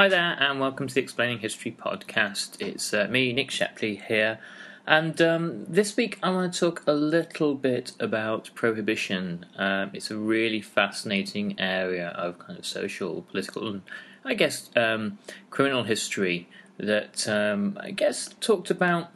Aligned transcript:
Hi 0.00 0.08
there, 0.08 0.34
and 0.40 0.58
welcome 0.58 0.86
to 0.86 0.94
the 0.94 1.02
Explaining 1.02 1.40
History 1.40 1.76
podcast. 1.78 2.58
It's 2.58 2.94
uh, 2.94 3.06
me, 3.10 3.34
Nick 3.34 3.50
Shepley, 3.50 3.96
here, 3.96 4.38
and 4.86 5.20
um, 5.20 5.66
this 5.66 5.94
week 5.94 6.18
I 6.22 6.30
want 6.30 6.54
to 6.54 6.58
talk 6.58 6.82
a 6.86 6.94
little 6.94 7.54
bit 7.54 7.92
about 8.00 8.48
prohibition. 8.54 9.44
Um, 9.58 9.90
it's 9.92 10.10
a 10.10 10.16
really 10.16 10.62
fascinating 10.62 11.60
area 11.60 12.14
of 12.16 12.38
kind 12.38 12.58
of 12.58 12.64
social, 12.64 13.26
political, 13.30 13.68
and 13.68 13.82
I 14.24 14.32
guess 14.32 14.70
um, 14.74 15.18
criminal 15.50 15.82
history 15.82 16.48
that 16.78 17.28
um, 17.28 17.76
I 17.78 17.90
guess 17.90 18.30
talked 18.40 18.70
about 18.70 19.10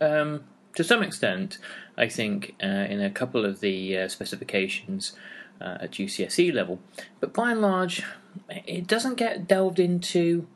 um, 0.00 0.44
to 0.76 0.82
some 0.82 1.02
extent. 1.02 1.58
I 1.98 2.08
think 2.08 2.54
uh, 2.62 2.86
in 2.88 3.02
a 3.02 3.10
couple 3.10 3.44
of 3.44 3.60
the 3.60 3.98
uh, 3.98 4.08
specifications 4.08 5.12
uh, 5.60 5.78
at 5.80 5.92
GCSE 5.92 6.52
level, 6.52 6.80
but 7.20 7.32
by 7.32 7.52
and 7.52 7.60
large, 7.60 8.02
it 8.48 8.86
doesn't 8.86 9.14
get 9.14 9.46
delved 9.46 9.78
into 9.78 10.46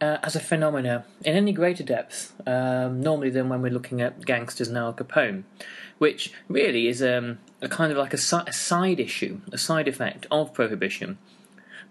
uh, 0.00 0.18
as 0.22 0.36
a 0.36 0.40
phenomena 0.40 1.04
in 1.24 1.34
any 1.36 1.52
greater 1.52 1.82
depth 1.82 2.34
um, 2.46 3.00
normally 3.00 3.30
than 3.30 3.48
when 3.48 3.62
we're 3.62 3.72
looking 3.72 4.00
at 4.00 4.24
gangsters 4.24 4.68
and 4.68 4.76
Al 4.76 4.92
Capone, 4.92 5.44
which 5.98 6.32
really 6.48 6.88
is 6.88 7.02
um, 7.02 7.38
a 7.62 7.68
kind 7.68 7.90
of 7.90 7.98
like 7.98 8.12
a, 8.12 8.18
si- 8.18 8.36
a 8.46 8.52
side 8.52 9.00
issue, 9.00 9.40
a 9.52 9.58
side 9.58 9.88
effect 9.88 10.26
of 10.30 10.52
prohibition. 10.52 11.18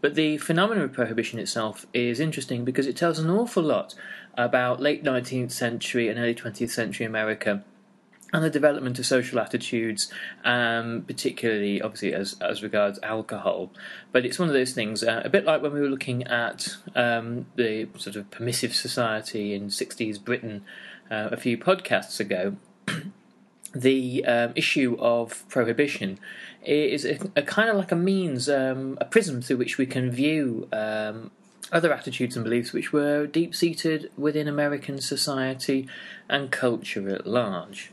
But 0.01 0.15
the 0.15 0.37
phenomenon 0.37 0.83
of 0.83 0.93
prohibition 0.93 1.39
itself 1.39 1.87
is 1.93 2.19
interesting 2.19 2.63
because 2.63 2.85
it 2.85 2.95
tells 2.95 3.17
an 3.17 3.29
awful 3.29 3.63
lot 3.63 3.95
about 4.37 4.81
late 4.81 5.03
19th 5.03 5.51
century 5.51 6.09
and 6.09 6.19
early 6.19 6.35
20th 6.35 6.69
century 6.69 7.05
America 7.05 7.63
and 8.33 8.43
the 8.43 8.49
development 8.49 8.99
of 8.99 9.05
social 9.05 9.39
attitudes, 9.39 10.11
um, 10.43 11.03
particularly 11.07 11.81
obviously 11.81 12.13
as 12.13 12.35
as 12.41 12.63
regards 12.63 12.99
alcohol. 13.03 13.71
But 14.11 14.25
it's 14.25 14.39
one 14.39 14.47
of 14.47 14.53
those 14.53 14.73
things, 14.73 15.03
uh, 15.03 15.21
a 15.23 15.29
bit 15.29 15.45
like 15.45 15.61
when 15.61 15.73
we 15.73 15.79
were 15.79 15.89
looking 15.89 16.23
at 16.23 16.75
um, 16.95 17.45
the 17.55 17.87
sort 17.97 18.15
of 18.15 18.29
permissive 18.31 18.75
society 18.75 19.53
in 19.53 19.67
'60s 19.67 20.23
Britain 20.23 20.65
uh, 21.09 21.29
a 21.31 21.37
few 21.37 21.57
podcasts 21.57 22.19
ago. 22.19 22.57
the 23.75 24.25
um, 24.25 24.53
issue 24.55 24.95
of 24.99 25.47
prohibition 25.49 26.17
is 26.63 27.05
a, 27.05 27.19
a, 27.35 27.41
kind 27.41 27.69
of 27.69 27.75
like 27.75 27.91
a 27.91 27.95
means, 27.95 28.49
um, 28.49 28.97
a 29.01 29.05
prism 29.05 29.41
through 29.41 29.57
which 29.57 29.77
we 29.77 29.85
can 29.85 30.09
view 30.09 30.67
um, 30.71 31.29
other 31.71 31.91
attitudes 31.91 32.35
and 32.35 32.43
beliefs 32.43 32.71
which 32.71 32.93
were 32.93 33.27
deep 33.27 33.53
seated 33.53 34.09
within 34.17 34.47
American 34.47 35.01
society 35.01 35.87
and 36.29 36.51
culture 36.51 37.09
at 37.09 37.27
large. 37.27 37.91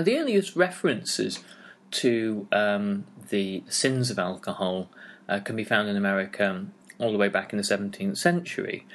Now, 0.00 0.04
the 0.04 0.18
earliest 0.18 0.56
references 0.56 1.44
to 1.90 2.48
um, 2.52 3.04
the 3.28 3.62
sins 3.68 4.10
of 4.10 4.18
alcohol 4.18 4.88
uh, 5.28 5.40
can 5.40 5.56
be 5.56 5.62
found 5.62 5.90
in 5.90 5.96
America 5.96 6.64
all 6.98 7.12
the 7.12 7.18
way 7.18 7.28
back 7.28 7.52
in 7.52 7.58
the 7.58 7.62
17th 7.62 8.16
century. 8.16 8.86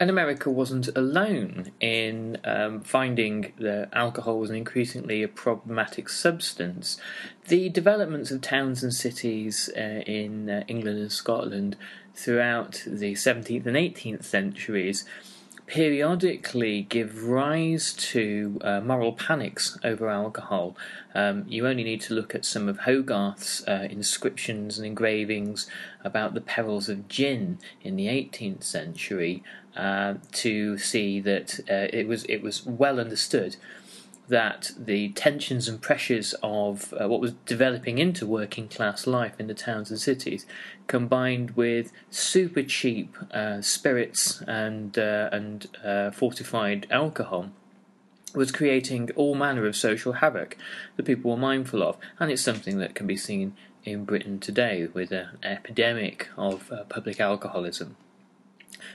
And 0.00 0.10
America 0.10 0.50
wasn't 0.50 0.88
alone 0.96 1.70
in 1.78 2.38
um, 2.42 2.80
finding 2.80 3.52
that 3.60 3.90
alcohol 3.92 4.40
was 4.40 4.50
an 4.50 4.56
increasingly 4.56 5.22
a 5.22 5.28
problematic 5.28 6.08
substance. 6.08 6.96
The 7.46 7.68
developments 7.68 8.32
of 8.32 8.40
towns 8.40 8.82
and 8.82 8.92
cities 8.92 9.70
uh, 9.76 10.02
in 10.08 10.50
uh, 10.50 10.64
England 10.66 10.98
and 10.98 11.12
Scotland 11.12 11.76
throughout 12.16 12.82
the 12.84 13.12
17th 13.12 13.64
and 13.64 13.76
18th 13.76 14.24
centuries 14.24 15.04
periodically 15.66 16.82
give 16.82 17.24
rise 17.24 17.92
to 17.92 18.58
uh, 18.62 18.80
moral 18.80 19.12
panics 19.12 19.78
over 19.82 20.08
alcohol. 20.08 20.76
Um, 21.14 21.44
you 21.48 21.66
only 21.66 21.82
need 21.82 22.00
to 22.02 22.14
look 22.14 22.34
at 22.34 22.44
some 22.44 22.68
of 22.68 22.80
Hogarth's 22.80 23.66
uh, 23.66 23.88
inscriptions 23.90 24.78
and 24.78 24.86
engravings 24.86 25.68
about 26.04 26.34
the 26.34 26.40
perils 26.40 26.88
of 26.88 27.08
gin 27.08 27.58
in 27.82 27.96
the 27.96 28.06
18th 28.06 28.62
century 28.62 29.42
uh, 29.76 30.14
to 30.32 30.78
see 30.78 31.20
that 31.20 31.60
uh, 31.68 31.88
it 31.92 32.06
was 32.06 32.24
it 32.24 32.42
was 32.42 32.64
well 32.64 32.98
understood 32.98 33.56
that 34.28 34.72
the 34.76 35.10
tensions 35.10 35.68
and 35.68 35.80
pressures 35.80 36.34
of 36.42 36.92
uh, 36.94 37.08
what 37.08 37.20
was 37.20 37.32
developing 37.44 37.98
into 37.98 38.26
working 38.26 38.68
class 38.68 39.06
life 39.06 39.34
in 39.38 39.46
the 39.46 39.54
towns 39.54 39.90
and 39.90 40.00
cities, 40.00 40.46
combined 40.86 41.52
with 41.52 41.92
super 42.10 42.62
cheap 42.62 43.16
uh, 43.32 43.60
spirits 43.60 44.42
and 44.46 44.98
uh, 44.98 45.28
and 45.32 45.68
uh, 45.84 46.10
fortified 46.10 46.86
alcohol, 46.90 47.50
was 48.34 48.50
creating 48.52 49.10
all 49.16 49.34
manner 49.34 49.66
of 49.66 49.76
social 49.76 50.14
havoc 50.14 50.56
that 50.96 51.06
people 51.06 51.30
were 51.30 51.36
mindful 51.36 51.82
of, 51.82 51.96
and 52.18 52.30
it's 52.30 52.42
something 52.42 52.78
that 52.78 52.94
can 52.94 53.06
be 53.06 53.16
seen 53.16 53.54
in 53.84 54.04
Britain 54.04 54.40
today 54.40 54.88
with 54.92 55.12
an 55.12 55.28
epidemic 55.44 56.28
of 56.36 56.70
uh, 56.72 56.82
public 56.84 57.20
alcoholism. 57.20 57.96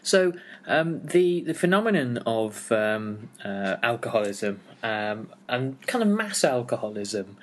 So 0.04 0.34
um, 0.68 1.06
the 1.06 1.42
the 1.42 1.54
phenomenon 1.54 2.18
of 2.26 2.72
um, 2.72 3.30
uh, 3.44 3.78
alcoholism 3.84 4.60
um, 4.84 5.30
and 5.48 5.82
kind 5.88 6.02
of 6.02 6.10
mass 6.10 6.44
alcoholism 6.44 7.38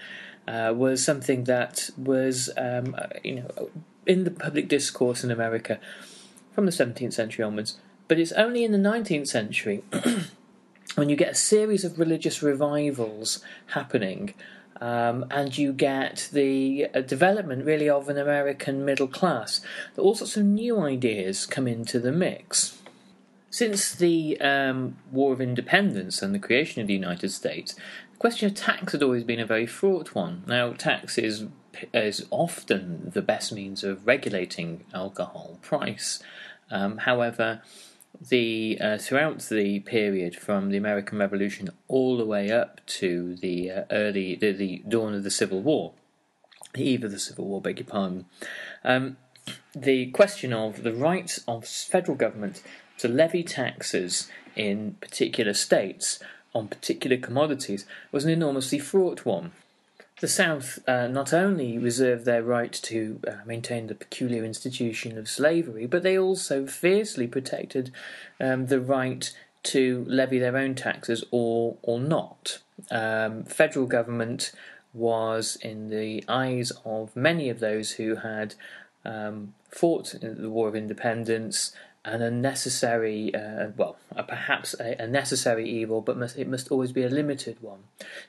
uh, 0.47 0.73
was 0.75 1.05
something 1.05 1.45
that 1.45 1.91
was 1.97 2.51
um, 2.57 2.95
uh, 2.97 3.07
you 3.23 3.37
know 3.37 3.71
in 4.07 4.25
the 4.25 4.31
public 4.31 4.69
discourse 4.69 5.23
in 5.23 5.31
America 5.31 5.79
from 6.53 6.67
the 6.67 6.73
17th 6.73 7.13
century 7.13 7.45
onwards. 7.45 7.79
But 8.09 8.19
it's 8.19 8.33
only 8.33 8.65
in 8.65 8.73
the 8.73 8.79
19th 8.79 9.29
century 9.29 9.85
when 10.95 11.11
you 11.11 11.15
get 11.15 11.33
a 11.33 11.35
series 11.35 11.85
of 11.85 11.99
religious 11.99 12.43
revivals 12.43 13.45
happening 13.69 14.35
um, 14.81 15.27
and 15.31 15.57
you 15.57 15.73
get 15.73 16.29
the 16.33 16.87
uh, 16.95 17.01
development 17.01 17.65
really 17.65 17.89
of 17.89 18.09
an 18.09 18.19
American 18.19 18.85
middle 18.85 19.09
class. 19.09 19.61
All 19.97 20.15
sorts 20.15 20.37
of 20.37 20.45
new 20.45 20.81
ideas 20.81 21.47
come 21.47 21.67
into 21.67 21.99
the 21.99 22.13
mix. 22.13 22.79
Since 23.51 23.95
the 23.95 24.41
um, 24.41 24.97
War 25.11 25.33
of 25.33 25.41
Independence 25.41 26.23
and 26.23 26.35
the 26.35 26.39
creation 26.39 26.83
of 26.83 26.87
the 26.87 26.95
United 26.95 27.31
States, 27.31 27.75
the 28.13 28.19
question 28.19 28.47
of 28.47 28.55
tax 28.55 28.93
had 28.93 29.03
always 29.03 29.25
been 29.25 29.41
a 29.41 29.47
very 29.47 29.67
fraught 29.67 30.15
one. 30.15 30.45
Now, 30.47 30.73
tax 30.73 31.19
is, 31.19 31.47
is 31.95 32.27
often 32.31 33.11
the 33.15 33.23
best 33.23 33.53
means 33.53 33.83
of 33.83 34.07
regulating 34.07 34.85
alcohol 34.93 35.59
price. 35.63 36.23
Um, 36.71 36.99
however, 36.99 37.63
the 38.21 38.79
uh, 38.81 38.99
throughout 38.99 39.41
the 39.49 39.81
period 39.81 40.37
from 40.37 40.71
the 40.71 40.77
American 40.77 41.19
Revolution 41.19 41.71
all 41.87 42.17
the 42.17 42.25
way 42.25 42.51
up 42.51 42.85
to 42.87 43.37
the 43.37 43.71
uh, 43.71 43.85
early 43.91 44.35
the, 44.35 44.53
the, 44.53 44.83
dawn 44.89 45.15
of 45.15 45.25
the 45.25 45.31
Civil 45.31 45.61
War, 45.61 45.93
the 46.75 46.83
eve 46.83 47.05
of 47.05 47.11
the 47.11 47.19
Civil 47.19 47.47
War, 47.47 47.61
beg 47.61 47.79
your 47.79 47.87
pardon, 47.87 48.27
um, 48.85 49.17
the 49.75 50.07
question 50.07 50.53
of 50.53 50.83
the 50.83 50.93
rights 50.93 51.41
of 51.47 51.67
federal 51.67 52.17
government 52.17 52.63
to 52.99 53.09
levy 53.09 53.43
taxes 53.43 54.29
in 54.57 54.97
particular 55.01 55.55
states 55.55 56.19
on 56.55 56.69
particular 56.69 57.17
commodities 57.17 57.87
was 58.11 58.25
an 58.25 58.31
enormously 58.31 58.79
fraught 58.79 59.25
one. 59.25 59.53
The 60.21 60.29
South 60.29 60.81
uh, 60.89 61.07
not 61.07 61.33
only 61.33 61.79
reserved 61.79 62.25
their 62.25 62.43
right 62.43 62.73
to 62.73 63.21
uh, 63.27 63.33
maintain 63.47 63.87
the 63.87 63.95
peculiar 63.95 64.45
institution 64.45 65.17
of 65.17 65.29
slavery, 65.29 65.87
but 65.87 66.03
they 66.03 66.19
also 66.19 66.67
fiercely 66.67 67.29
protected 67.29 67.93
um, 68.41 68.67
the 68.67 68.81
right 68.81 69.33
to 69.65 70.05
levy 70.09 70.39
their 70.39 70.57
own 70.57 70.75
taxes 70.75 71.25
or 71.31 71.77
or 71.83 72.01
not. 72.01 72.59
Um, 72.91 73.45
federal 73.45 73.87
government 73.87 74.53
was, 74.95 75.57
in 75.63 75.91
the 75.91 76.25
eyes 76.29 76.73
of 76.85 77.15
many 77.15 77.49
of 77.49 77.61
those 77.61 77.93
who 77.93 78.17
had 78.17 78.55
um, 79.05 79.55
fought 79.71 80.15
the 80.21 80.51
War 80.51 80.69
of 80.69 80.75
Independence, 80.75 81.73
an 82.09 82.23
unnecessary, 82.23 83.35
uh, 83.35 83.69
well, 83.77 83.97
perhaps 84.27 84.75
a, 84.81 85.03
a, 85.03 85.07
necessary 85.07 85.69
evil, 85.69 86.01
but 86.01 86.17
must, 86.17 86.37
it 86.37 86.49
must 86.49 86.71
always 86.71 86.93
be 86.93 87.03
a 87.03 87.09
limited 87.09 87.57
one. 87.61 87.85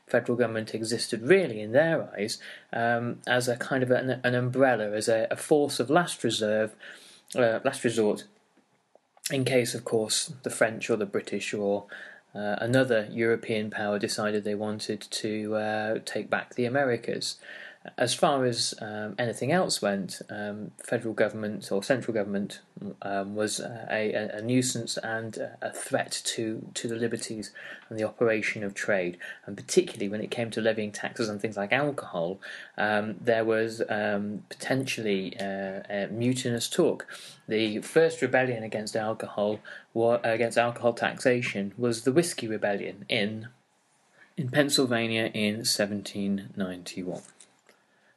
Federal 0.07 0.37
government 0.37 0.73
existed 0.73 1.21
really, 1.21 1.61
in 1.61 1.71
their 1.71 2.09
eyes, 2.15 2.39
um, 2.73 3.19
as 3.27 3.47
a 3.47 3.57
kind 3.57 3.83
of 3.83 3.91
an, 3.91 4.21
an 4.23 4.35
umbrella, 4.35 4.91
as 4.91 5.07
a, 5.07 5.27
a, 5.31 5.35
force 5.35 5.79
of 5.79 5.89
last 5.89 6.23
reserve, 6.23 6.75
uh, 7.35 7.59
last 7.63 7.83
resort, 7.83 8.25
in 9.31 9.45
case, 9.45 9.73
of 9.75 9.85
course, 9.85 10.33
the 10.43 10.49
French 10.49 10.89
or 10.89 10.95
the 10.95 11.05
British 11.05 11.53
or 11.53 11.85
uh, 12.35 12.55
another 12.59 13.07
European 13.11 13.69
power 13.69 13.97
decided 13.97 14.43
they 14.43 14.55
wanted 14.55 15.01
to 15.01 15.55
uh, 15.55 15.99
take 16.05 16.29
back 16.29 16.55
the 16.55 16.65
Americas. 16.65 17.37
As 17.97 18.13
far 18.13 18.45
as 18.45 18.73
um, 18.81 19.15
anything 19.17 19.51
else 19.51 19.81
went, 19.81 20.21
um, 20.29 20.71
federal 20.83 21.13
government 21.13 21.71
or 21.71 21.83
central 21.83 22.13
government 22.13 22.61
um, 23.01 23.35
was 23.35 23.59
a, 23.59 24.29
a, 24.33 24.41
nuisance 24.41 24.97
and 24.97 25.37
a 25.61 25.71
threat 25.71 26.21
to, 26.25 26.67
to 26.73 26.87
the 26.87 26.95
liberties 26.95 27.51
and 27.89 27.99
the 27.99 28.03
operation 28.03 28.63
of 28.63 28.73
trade. 28.73 29.17
And 29.45 29.55
particularly 29.55 30.09
when 30.09 30.21
it 30.21 30.31
came 30.31 30.49
to 30.51 30.61
levying 30.61 30.91
taxes 30.91 31.29
on 31.29 31.39
things 31.39 31.57
like 31.57 31.73
alcohol, 31.73 32.39
um, 32.77 33.15
there 33.19 33.45
was 33.45 33.81
um, 33.89 34.43
potentially 34.49 35.37
uh, 35.39 36.07
mutinous 36.11 36.69
talk. 36.69 37.07
The 37.47 37.79
first 37.79 38.21
rebellion 38.21 38.63
against 38.63 38.95
alcohol, 38.95 39.59
against 39.95 40.57
alcohol 40.57 40.93
taxation, 40.93 41.73
was 41.77 42.03
the 42.03 42.11
Whiskey 42.11 42.47
Rebellion 42.47 43.05
in 43.09 43.49
in 44.39 44.49
Pennsylvania 44.49 45.29
in 45.33 45.55
1791. 45.65 47.21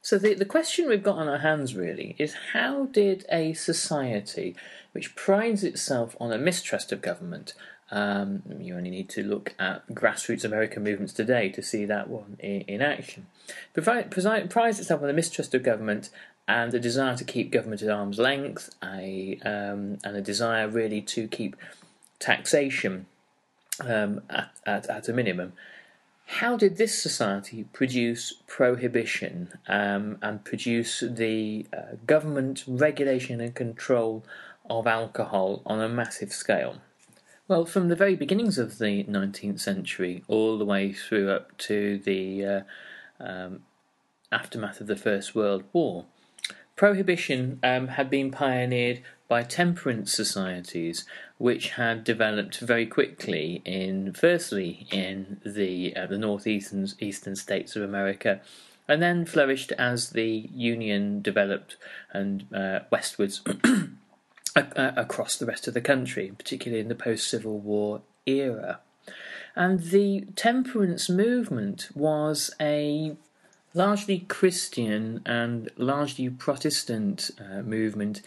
So 0.03 0.17
the, 0.17 0.33
the 0.33 0.45
question 0.45 0.89
we've 0.89 1.01
got 1.01 1.17
on 1.17 1.29
our 1.29 1.37
hands 1.37 1.75
really 1.75 2.13
is 2.19 2.35
how 2.51 2.87
did 2.87 3.25
a 3.31 3.53
society 3.53 4.53
which 4.91 5.15
prides 5.15 5.63
itself 5.63 6.17
on 6.19 6.33
a 6.33 6.37
mistrust 6.37 6.91
of 6.91 7.01
government, 7.01 7.53
um, 7.89 8.43
you 8.59 8.75
only 8.75 8.89
need 8.89 9.07
to 9.09 9.23
look 9.23 9.55
at 9.57 9.87
grassroots 9.87 10.43
American 10.43 10.83
movements 10.83 11.13
today 11.13 11.47
to 11.49 11.61
see 11.61 11.85
that 11.85 12.09
one 12.09 12.35
in, 12.39 12.61
in 12.61 12.81
action, 12.81 13.27
provide, 13.73 14.11
prides 14.11 14.77
itself 14.77 15.01
on 15.01 15.09
a 15.09 15.13
mistrust 15.13 15.55
of 15.55 15.63
government 15.63 16.09
and 16.49 16.73
a 16.73 16.81
desire 16.81 17.15
to 17.15 17.23
keep 17.23 17.49
government 17.49 17.81
at 17.81 17.89
arm's 17.89 18.19
length, 18.19 18.75
a, 18.83 19.39
um, 19.45 19.99
and 20.03 20.17
a 20.17 20.21
desire 20.21 20.67
really 20.67 21.01
to 21.01 21.29
keep 21.29 21.55
taxation 22.19 23.05
um, 23.79 24.21
at, 24.29 24.51
at, 24.65 24.89
at 24.89 25.07
a 25.07 25.13
minimum 25.13 25.53
how 26.25 26.57
did 26.57 26.77
this 26.77 27.01
society 27.01 27.65
produce 27.73 28.33
prohibition 28.47 29.53
um, 29.67 30.17
and 30.21 30.43
produce 30.43 31.01
the 31.01 31.67
uh, 31.73 31.95
government 32.05 32.63
regulation 32.67 33.41
and 33.41 33.53
control 33.53 34.25
of 34.69 34.87
alcohol 34.87 35.61
on 35.65 35.81
a 35.81 35.89
massive 35.89 36.31
scale? 36.31 36.77
Well, 37.47 37.65
from 37.65 37.89
the 37.89 37.95
very 37.95 38.15
beginnings 38.15 38.57
of 38.57 38.77
the 38.77 39.03
19th 39.03 39.59
century, 39.59 40.23
all 40.27 40.57
the 40.57 40.65
way 40.65 40.93
through 40.93 41.29
up 41.29 41.57
to 41.59 41.99
the 41.99 42.45
uh, 42.45 42.61
um, 43.19 43.63
aftermath 44.31 44.79
of 44.79 44.87
the 44.87 44.95
First 44.95 45.35
World 45.35 45.65
War, 45.73 46.05
prohibition 46.75 47.59
um, 47.63 47.89
had 47.89 48.09
been 48.09 48.31
pioneered 48.31 49.01
by 49.27 49.43
temperance 49.43 50.13
societies, 50.13 51.05
which 51.37 51.71
had 51.71 52.03
developed 52.03 52.59
very 52.59 52.85
quickly 52.85 53.61
in, 53.65 54.13
firstly, 54.13 54.87
in 54.91 55.41
the 55.45 55.95
uh, 55.95 56.05
the 56.05 56.17
northeastern 56.17 56.87
eastern 56.99 57.35
states 57.35 57.75
of 57.75 57.83
America, 57.83 58.41
and 58.87 59.01
then 59.01 59.25
flourished 59.25 59.71
as 59.73 60.11
the 60.11 60.49
Union 60.53 61.21
developed 61.21 61.77
and 62.11 62.45
uh, 62.53 62.81
westwards 62.91 63.41
across 64.55 65.35
the 65.37 65.45
rest 65.45 65.67
of 65.67 65.73
the 65.73 65.81
country, 65.81 66.31
particularly 66.37 66.81
in 66.81 66.89
the 66.89 66.95
post 66.95 67.27
Civil 67.27 67.59
War 67.59 68.01
era. 68.25 68.79
And 69.55 69.79
the 69.79 70.25
temperance 70.35 71.09
movement 71.09 71.89
was 71.93 72.51
a 72.59 73.15
largely 73.73 74.19
Christian 74.19 75.21
and 75.25 75.69
largely 75.77 76.29
Protestant 76.29 77.31
uh, 77.39 77.61
movement 77.61 78.21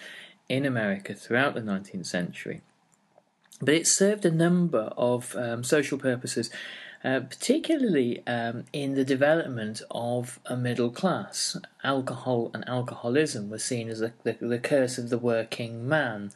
in 0.48 0.64
America 0.64 1.14
throughout 1.14 1.54
the 1.54 1.60
19th 1.60 2.06
century. 2.06 2.62
But 3.60 3.74
it 3.74 3.86
served 3.86 4.24
a 4.24 4.30
number 4.30 4.92
of 4.96 5.34
um, 5.36 5.64
social 5.64 5.98
purposes, 5.98 6.50
uh, 7.02 7.20
particularly 7.20 8.26
um, 8.26 8.64
in 8.72 8.94
the 8.94 9.04
development 9.04 9.80
of 9.90 10.40
a 10.46 10.56
middle 10.56 10.90
class. 10.90 11.56
Alcohol 11.82 12.50
and 12.52 12.68
alcoholism 12.68 13.48
were 13.48 13.58
seen 13.58 13.88
as 13.88 14.02
a, 14.02 14.12
the, 14.24 14.36
the, 14.40 14.58
curse 14.58 14.98
of 14.98 15.08
the 15.08 15.18
working 15.18 15.88
man. 15.88 16.32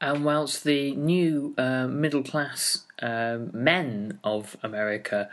And 0.00 0.24
whilst 0.24 0.64
the 0.64 0.94
new 0.94 1.54
uh, 1.58 1.86
middle 1.86 2.22
class 2.22 2.86
uh, 3.02 3.38
men 3.52 4.18
of 4.24 4.56
America 4.62 5.28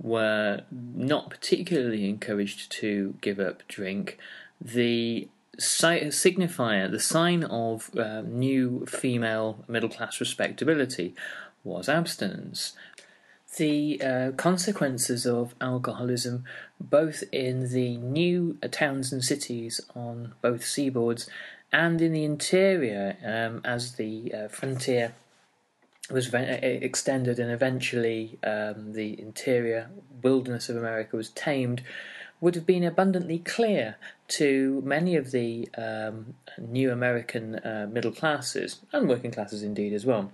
were 0.00 0.62
not 0.70 1.30
particularly 1.30 2.08
encouraged 2.08 2.72
to 2.72 3.14
give 3.20 3.38
up 3.38 3.66
drink, 3.68 4.18
the 4.60 5.28
signifier, 5.58 6.90
the 6.90 7.00
sign 7.00 7.44
of 7.44 7.94
uh, 7.96 8.22
new 8.22 8.86
female 8.86 9.64
middle 9.68 9.88
class 9.88 10.20
respectability, 10.20 11.14
was 11.62 11.88
abstinence. 11.88 12.72
The 13.56 14.00
uh, 14.00 14.30
consequences 14.36 15.26
of 15.26 15.54
alcoholism, 15.60 16.44
both 16.80 17.24
in 17.32 17.72
the 17.72 17.96
new 17.96 18.56
towns 18.70 19.12
and 19.12 19.24
cities 19.24 19.80
on 19.94 20.34
both 20.40 20.62
seaboards 20.62 21.28
and 21.72 22.00
in 22.00 22.12
the 22.12 22.24
interior, 22.24 23.16
um, 23.24 23.60
as 23.64 23.92
the 23.92 24.32
uh, 24.32 24.48
frontier 24.48 25.14
was 26.10 26.32
extended 26.32 27.38
and 27.38 27.50
eventually 27.50 28.38
um, 28.44 28.92
the 28.92 29.20
interior 29.20 29.90
wilderness 30.22 30.68
of 30.68 30.76
America 30.76 31.16
was 31.16 31.30
tamed, 31.30 31.82
would 32.40 32.54
have 32.54 32.66
been 32.66 32.84
abundantly 32.84 33.38
clear 33.38 33.96
to 34.28 34.82
many 34.84 35.16
of 35.16 35.30
the 35.30 35.68
um, 35.76 36.34
new 36.58 36.90
American 36.90 37.56
uh, 37.56 37.88
middle 37.90 38.12
classes 38.12 38.80
and 38.92 39.08
working 39.08 39.30
classes 39.30 39.62
indeed 39.62 39.92
as 39.92 40.06
well. 40.06 40.32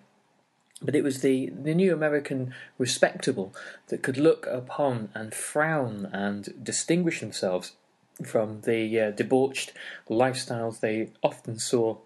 But 0.83 0.95
it 0.95 1.03
was 1.03 1.21
the, 1.21 1.51
the 1.51 1.75
new 1.75 1.93
American 1.93 2.53
respectable 2.79 3.55
that 3.89 4.03
could 4.03 4.19
look 4.19 4.47
upon 4.47 5.09
and 5.15 5.35
frown 5.35 6.09
and 6.13 6.63
distinguish 6.63 7.21
themselves 7.21 7.73
from 8.25 8.63
the 8.63 9.01
uh, 9.01 9.11
debauched 9.11 9.73
lifestyles 10.09 10.81
they 10.81 11.11
often 11.23 11.59
saw 11.59 11.97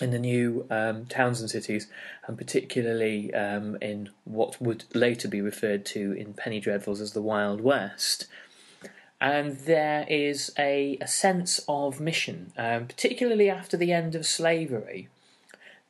in 0.00 0.10
the 0.10 0.18
new 0.18 0.66
um, 0.70 1.06
towns 1.06 1.40
and 1.40 1.48
cities, 1.48 1.86
and 2.26 2.36
particularly 2.36 3.32
um, 3.34 3.76
in 3.80 4.10
what 4.24 4.60
would 4.60 4.84
later 4.94 5.28
be 5.28 5.40
referred 5.40 5.84
to 5.86 6.12
in 6.12 6.34
Penny 6.34 6.60
Dreadfuls 6.60 7.00
as 7.00 7.12
the 7.12 7.22
Wild 7.22 7.60
West 7.60 8.26
and 9.24 9.56
there 9.60 10.04
is 10.06 10.52
a, 10.58 10.98
a 11.00 11.06
sense 11.06 11.58
of 11.66 11.98
mission, 11.98 12.52
um, 12.58 12.86
particularly 12.86 13.48
after 13.48 13.74
the 13.74 13.90
end 13.90 14.14
of 14.14 14.26
slavery. 14.26 15.08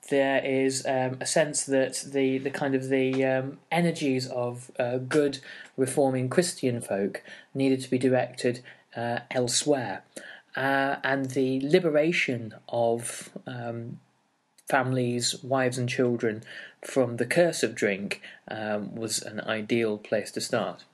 There 0.09 0.45
is 0.45 0.87
um, 0.87 1.17
a 1.21 1.27
sense 1.27 1.65
that 1.65 2.05
the, 2.13 2.39
the 2.39 2.51
kind 2.51 2.77
of 2.77 2.89
the 2.91 3.25
um, 3.25 3.59
energies 3.73 4.29
of 4.29 4.71
uh, 4.79 4.99
good 4.99 5.41
reforming 5.77 6.29
Christian 6.29 6.81
folk 6.81 7.25
needed 7.55 7.81
to 7.81 7.91
be 7.91 7.99
directed 7.99 8.61
uh, 8.95 9.21
elsewhere, 9.33 10.05
uh, 10.57 10.97
and 11.03 11.31
the 11.31 11.61
liberation 11.61 12.55
of 12.69 13.31
um, 13.47 14.01
families, 14.69 15.43
wives, 15.43 15.79
and 15.79 15.89
children 15.89 16.43
from 16.83 17.17
the 17.17 17.27
curse 17.27 17.63
of 17.63 17.75
drink 17.75 18.21
um, 18.49 18.95
was 18.95 19.23
an 19.23 19.41
ideal 19.41 19.99
place 19.99 20.31
to 20.33 20.41
start. 20.41 20.85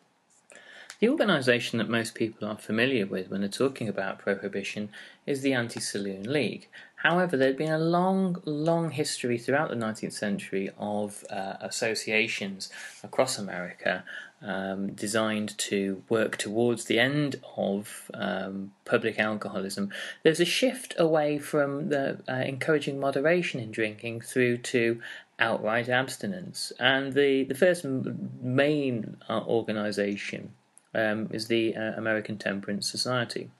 The 1.01 1.09
organisation 1.09 1.79
that 1.79 1.89
most 1.89 2.15
people 2.15 2.47
are 2.47 2.59
familiar 2.59 3.07
with 3.07 3.31
when 3.31 3.41
they're 3.41 3.49
talking 3.49 3.89
about 3.89 4.19
prohibition 4.19 4.91
is 5.25 5.41
the 5.41 5.55
Anti 5.55 5.81
Saloon 5.81 6.31
League. 6.31 6.69
However, 6.97 7.39
there 7.39 7.49
had 7.49 7.57
been 7.57 7.73
a 7.73 7.79
long, 7.79 8.43
long 8.45 8.91
history 8.91 9.39
throughout 9.39 9.71
the 9.71 9.77
19th 9.77 10.13
century 10.13 10.71
of 10.79 11.25
uh, 11.31 11.55
associations 11.63 12.69
across 13.03 13.39
America 13.39 14.05
um, 14.43 14.93
designed 14.93 15.57
to 15.57 16.03
work 16.11 16.37
towards 16.37 16.85
the 16.85 16.99
end 16.99 17.37
of 17.57 18.11
um, 18.13 18.73
public 18.85 19.19
alcoholism. 19.19 19.91
There's 20.23 20.41
a 20.41 20.45
shift 20.45 20.95
away 20.99 21.39
from 21.39 21.89
the 21.89 22.21
uh, 22.29 22.35
encouraging 22.35 23.01
moderation 23.01 23.59
in 23.59 23.71
drinking 23.71 24.21
through 24.21 24.59
to 24.59 25.01
outright 25.39 25.89
abstinence. 25.89 26.75
And 26.79 27.15
the, 27.15 27.45
the 27.45 27.55
first 27.55 27.87
main 27.87 29.17
uh, 29.31 29.41
organisation 29.47 30.53
um, 30.95 31.29
is 31.33 31.47
the 31.47 31.77
uh, 31.77 31.93
American 31.97 32.39
Temperance 32.39 32.91
Society, 32.91 33.51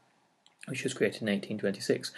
which 0.67 0.85
was 0.85 0.95
created 0.95 1.23
in 1.23 1.29
1826. 1.29 2.13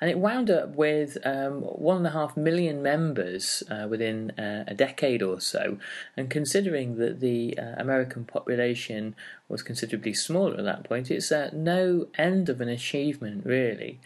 And 0.00 0.08
it 0.08 0.18
wound 0.18 0.48
up 0.48 0.76
with 0.76 1.18
um, 1.24 1.62
one 1.62 1.98
and 1.98 2.06
a 2.06 2.10
half 2.10 2.36
million 2.36 2.82
members 2.82 3.64
uh, 3.68 3.88
within 3.88 4.30
uh, 4.38 4.64
a 4.68 4.74
decade 4.74 5.22
or 5.22 5.40
so. 5.40 5.78
And 6.16 6.30
considering 6.30 6.96
that 6.98 7.18
the 7.18 7.58
uh, 7.58 7.74
American 7.76 8.24
population 8.24 9.16
was 9.48 9.62
considerably 9.62 10.14
smaller 10.14 10.58
at 10.58 10.64
that 10.64 10.84
point, 10.84 11.10
it's 11.10 11.32
uh, 11.32 11.50
no 11.52 12.06
end 12.16 12.48
of 12.48 12.60
an 12.60 12.68
achievement, 12.68 13.44
really. 13.44 13.98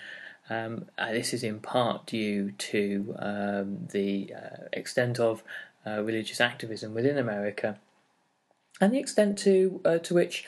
Um, 0.49 0.87
uh, 0.97 1.13
this 1.13 1.35
is 1.35 1.43
in 1.43 1.61
part 1.61 2.07
due 2.07 2.53
to 2.53 3.15
um, 3.19 3.89
the 3.93 4.33
extent 4.73 5.21
of 5.21 5.43
religious 5.85 6.41
activism 6.41 6.95
within 6.95 7.19
America 7.19 7.79
and 8.83 8.93
the 8.93 8.99
extent 8.99 9.39
to 9.39 9.81
to 10.03 10.13
which 10.13 10.45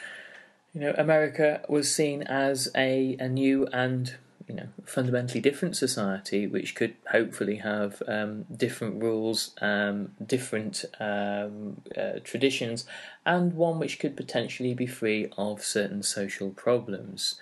you 0.75 0.81
know 0.81 0.95
America 0.99 1.63
was 1.69 1.95
seen 1.95 2.23
as 2.23 2.69
a, 2.77 3.17
a 3.19 3.29
new 3.29 3.67
and 3.73 4.17
you 4.49 4.55
know 4.55 4.69
fundamentally 4.85 5.41
different 5.41 5.77
society, 5.77 6.47
which 6.47 6.75
could 6.75 6.95
hopefully 7.11 7.57
have 7.57 8.03
um, 8.07 8.45
different 8.55 9.03
rules, 9.03 9.55
um, 9.61 10.11
different 10.25 10.85
um, 11.01 11.81
uh, 11.97 12.19
traditions, 12.23 12.85
and 13.25 13.55
one 13.55 13.79
which 13.79 13.99
could 13.99 14.17
potentially 14.17 14.75
be 14.75 14.87
free 14.87 15.29
of 15.39 15.63
certain 15.63 16.03
social 16.03 16.51
problems. 16.51 17.37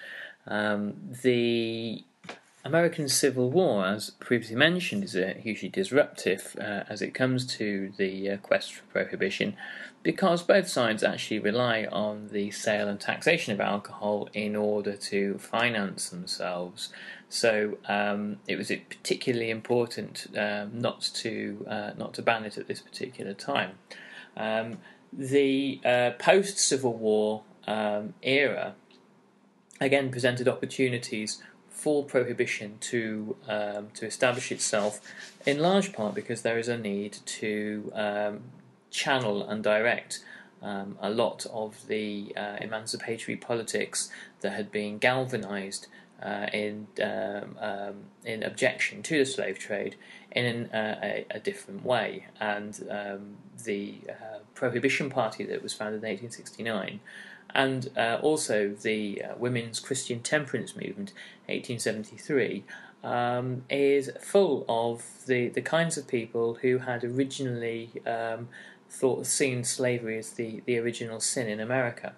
Um, 0.46 0.94
the 1.22 2.04
American 2.64 3.08
Civil 3.08 3.50
War, 3.50 3.86
as 3.86 4.10
previously 4.10 4.56
mentioned, 4.56 5.04
is 5.04 5.16
hugely 5.40 5.68
disruptive 5.68 6.54
uh, 6.60 6.84
as 6.88 7.02
it 7.02 7.12
comes 7.12 7.46
to 7.56 7.92
the 7.96 8.30
uh, 8.30 8.36
quest 8.36 8.74
for 8.74 8.82
prohibition 8.84 9.56
because 10.02 10.42
both 10.42 10.68
sides 10.68 11.02
actually 11.02 11.38
rely 11.38 11.86
on 11.90 12.28
the 12.32 12.50
sale 12.50 12.88
and 12.88 13.00
taxation 13.00 13.52
of 13.52 13.60
alcohol 13.60 14.28
in 14.32 14.56
order 14.56 14.96
to 14.96 15.38
finance 15.38 16.08
themselves. 16.08 16.88
So 17.28 17.78
um, 17.88 18.38
it 18.48 18.56
was 18.56 18.68
particularly 18.68 19.50
important 19.50 20.26
um, 20.36 20.80
not 20.80 21.00
to 21.14 21.64
uh, 21.68 21.90
not 21.96 22.14
to 22.14 22.22
ban 22.22 22.44
it 22.44 22.58
at 22.58 22.66
this 22.68 22.80
particular 22.80 23.32
time. 23.32 23.72
Um, 24.36 24.78
the 25.12 25.80
uh, 25.84 26.10
post 26.18 26.58
Civil 26.58 26.94
War 26.94 27.42
um, 27.66 28.14
era 28.22 28.74
again 29.80 30.10
presented 30.10 30.48
opportunities 30.48 31.42
for 31.68 32.04
prohibition 32.04 32.78
to 32.80 33.36
um, 33.48 33.88
to 33.94 34.06
establish 34.06 34.50
itself, 34.50 35.00
in 35.46 35.58
large 35.58 35.92
part 35.92 36.14
because 36.14 36.42
there 36.42 36.58
is 36.58 36.68
a 36.68 36.76
need 36.76 37.18
to 37.24 37.92
um, 37.94 38.40
channel 38.92 39.42
and 39.48 39.64
direct 39.64 40.22
um, 40.62 40.96
a 41.00 41.10
lot 41.10 41.44
of 41.52 41.88
the 41.88 42.32
uh, 42.36 42.56
emancipatory 42.60 43.36
politics 43.36 44.10
that 44.40 44.52
had 44.52 44.70
been 44.70 44.98
galvanized 44.98 45.88
uh, 46.22 46.46
in 46.52 46.86
um, 47.02 47.56
um, 47.60 47.94
in 48.24 48.44
objection 48.44 49.02
to 49.02 49.18
the 49.18 49.26
slave 49.26 49.58
trade 49.58 49.96
in 50.30 50.70
uh, 50.70 51.00
a, 51.02 51.26
a, 51.32 51.40
different 51.40 51.84
way. 51.84 52.26
And 52.40 52.80
um, 52.88 53.36
the 53.64 53.96
uh, 54.08 54.38
Prohibition 54.54 55.10
Party 55.10 55.44
that 55.44 55.62
was 55.62 55.74
founded 55.74 56.04
in 56.04 56.08
1869, 56.08 57.00
and 57.54 57.90
uh, 57.96 58.18
also 58.22 58.68
the 58.68 59.22
uh, 59.22 59.34
Women's 59.36 59.80
Christian 59.80 60.20
Temperance 60.20 60.76
Movement, 60.76 61.12
1873. 61.46 62.64
Um, 63.04 63.64
is 63.68 64.12
full 64.20 64.64
of 64.68 65.26
the, 65.26 65.48
the 65.48 65.60
kinds 65.60 65.98
of 65.98 66.06
people 66.06 66.58
who 66.62 66.78
had 66.78 67.02
originally 67.02 67.90
um, 68.06 68.48
thought 68.92 69.26
seen 69.26 69.64
slavery 69.64 70.18
as 70.18 70.32
the, 70.32 70.62
the 70.66 70.78
original 70.78 71.18
sin 71.18 71.48
in 71.48 71.58
America. 71.60 72.12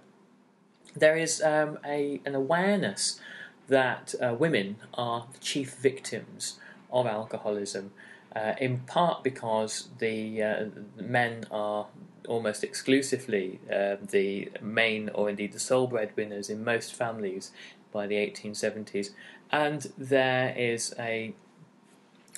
There 0.97 1.17
is 1.17 1.41
um, 1.41 1.79
a, 1.85 2.21
an 2.27 2.35
awareness 2.35 3.21
that 3.69 4.15
uh, 4.21 4.35
women 4.39 4.77
are 4.93 5.27
the 5.33 5.39
chief 5.39 5.75
victims 5.75 6.59
of 6.93 7.07
alcoholism, 7.07 7.93
uh, 8.35 8.55
in 8.61 8.81
part 8.81 9.23
because 9.23 9.89
the 9.99 10.43
uh, 10.43 10.65
men 10.97 11.45
are 11.51 11.87
almost 12.27 12.65
exclusively 12.65 13.61
uh, 13.73 13.97
the 14.01 14.51
main 14.61 15.11
or 15.15 15.31
indeed 15.31 15.53
the 15.53 15.61
sole 15.61 15.87
breadwinners 15.87 16.51
in 16.51 16.65
most 16.65 16.95
families 16.95 17.53
by 17.93 18.07
the 18.07 18.17
1870s, 18.17 19.11
and 19.53 19.93
there 19.97 20.55
is 20.57 20.93
a 20.99 21.35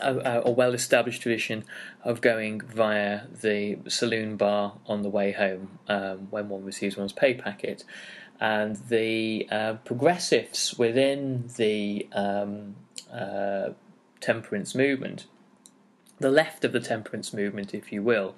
a, 0.00 0.42
a 0.44 0.50
well 0.50 0.74
established 0.74 1.22
tradition 1.22 1.64
of 2.04 2.20
going 2.20 2.60
via 2.60 3.22
the 3.42 3.78
saloon 3.88 4.36
bar 4.36 4.74
on 4.86 5.02
the 5.02 5.08
way 5.08 5.32
home 5.32 5.78
um, 5.88 6.28
when 6.30 6.48
one 6.48 6.64
receives 6.64 6.96
one's 6.96 7.12
pay 7.12 7.34
packet. 7.34 7.84
And 8.38 8.76
the 8.88 9.48
uh, 9.50 9.74
progressives 9.84 10.76
within 10.76 11.48
the 11.56 12.06
um, 12.12 12.76
uh, 13.12 13.70
temperance 14.20 14.74
movement, 14.74 15.26
the 16.18 16.30
left 16.30 16.64
of 16.64 16.72
the 16.72 16.80
temperance 16.80 17.32
movement, 17.32 17.72
if 17.72 17.90
you 17.90 18.02
will, 18.02 18.36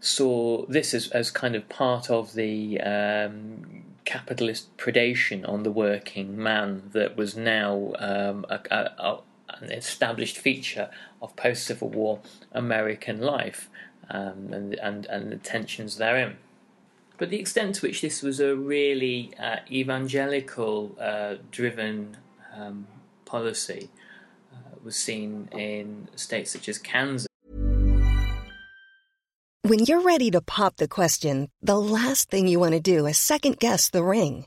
saw 0.00 0.64
this 0.66 0.94
as, 0.94 1.08
as 1.08 1.30
kind 1.30 1.54
of 1.54 1.68
part 1.68 2.10
of 2.10 2.32
the 2.32 2.80
um, 2.80 3.84
capitalist 4.06 4.74
predation 4.78 5.46
on 5.46 5.62
the 5.62 5.70
working 5.70 6.36
man 6.36 6.82
that 6.92 7.16
was 7.16 7.36
now 7.36 7.92
um, 7.98 8.46
a, 8.48 8.58
a, 8.70 9.18
an 9.62 9.72
established 9.72 10.38
feature 10.38 10.90
of 11.22 11.34
post 11.36 11.64
Civil 11.64 11.88
War 11.88 12.20
American 12.52 13.20
life 13.20 13.68
um, 14.10 14.52
and, 14.52 14.74
and, 14.74 15.06
and 15.06 15.32
the 15.32 15.36
tensions 15.36 15.96
therein. 15.96 16.36
But 17.18 17.30
the 17.30 17.38
extent 17.38 17.74
to 17.76 17.86
which 17.86 18.00
this 18.00 18.22
was 18.22 18.40
a 18.40 18.56
really 18.56 19.32
uh, 19.38 19.56
evangelical 19.70 20.96
uh, 20.98 21.34
driven 21.50 22.16
um, 22.56 22.86
policy 23.26 23.90
uh, 24.52 24.76
was 24.82 24.96
seen 24.96 25.48
in 25.52 26.08
states 26.16 26.52
such 26.52 26.68
as 26.68 26.78
Kansas. 26.78 27.26
When 29.62 29.84
you're 29.84 30.00
ready 30.00 30.30
to 30.30 30.40
pop 30.40 30.76
the 30.76 30.88
question, 30.88 31.50
the 31.60 31.78
last 31.78 32.30
thing 32.30 32.48
you 32.48 32.58
want 32.58 32.72
to 32.72 32.80
do 32.80 33.06
is 33.06 33.18
second 33.18 33.58
guess 33.58 33.90
the 33.90 34.02
ring 34.02 34.46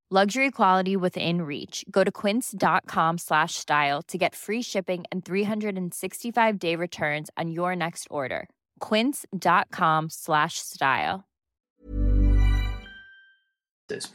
Luxury 0.13 0.51
quality 0.51 0.97
within 0.97 1.43
reach. 1.43 1.85
Go 1.89 2.03
to 2.03 2.11
quince.com 2.11 3.17
slash 3.17 3.55
style 3.55 4.01
to 4.09 4.17
get 4.17 4.35
free 4.35 4.61
shipping 4.61 5.05
and 5.09 5.23
365 5.23 6.59
day 6.59 6.75
returns 6.75 7.29
on 7.37 7.49
your 7.49 7.77
next 7.77 8.09
order. 8.09 8.49
Quince.com 8.81 10.09
slash 10.09 10.55
style. 10.55 11.23
It's 13.89 14.11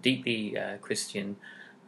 deeply 0.00 0.56
uh, 0.56 0.76
Christian 0.80 1.34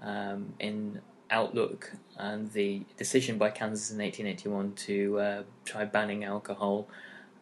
um, 0.03 0.55
in 0.59 1.01
outlook, 1.31 1.93
and 2.19 2.51
the 2.55 2.83
decision 2.97 3.39
by 3.39 3.51
Kansas 3.51 3.93
in 3.93 3.99
1881 3.99 4.73
to 4.87 5.21
uh, 5.21 5.43
try 5.65 5.85
banning 5.85 6.25
alcohol 6.25 6.89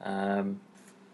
um, 0.02 0.61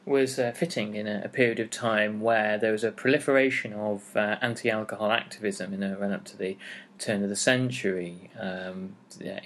was 0.08 0.38
uh, 0.38 0.52
fitting 0.54 0.94
in 0.94 1.06
a, 1.06 1.22
a, 1.24 1.28
period 1.28 1.60
of 1.60 1.70
time 1.70 2.20
where 2.20 2.58
there 2.58 2.72
was 2.72 2.84
a 2.84 2.90
proliferation 2.90 3.72
of 3.72 4.16
uh, 4.16 4.36
anti-alcohol 4.40 5.12
activism 5.12 5.72
in 5.72 5.82
a 5.82 5.96
run 5.96 6.12
up 6.12 6.24
to 6.24 6.36
the 6.36 6.56
turn 6.98 7.22
of 7.22 7.28
the 7.28 7.36
century. 7.36 8.30
Um, 8.38 8.96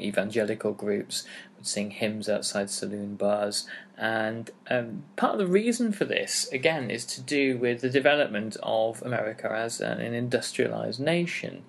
evangelical 0.00 0.73
groups 0.73 1.25
would 1.57 1.66
sing 1.66 1.90
hymns 1.90 2.28
outside 2.28 2.71
saloon 2.71 3.16
bars, 3.16 3.66
and 3.97 4.50
um, 4.71 5.04
part 5.16 5.35
of 5.35 5.38
the 5.38 5.47
reason 5.47 5.92
for 5.92 6.04
this, 6.04 6.49
again, 6.52 6.90
is 6.90 7.04
to 7.07 7.21
do 7.21 7.57
with 7.59 7.81
the 7.81 7.90
development 7.90 8.57
of 8.62 9.02
America 9.02 9.50
as 9.52 9.81
an 9.81 10.00
industrialized 10.00 11.00
nation. 11.00 11.64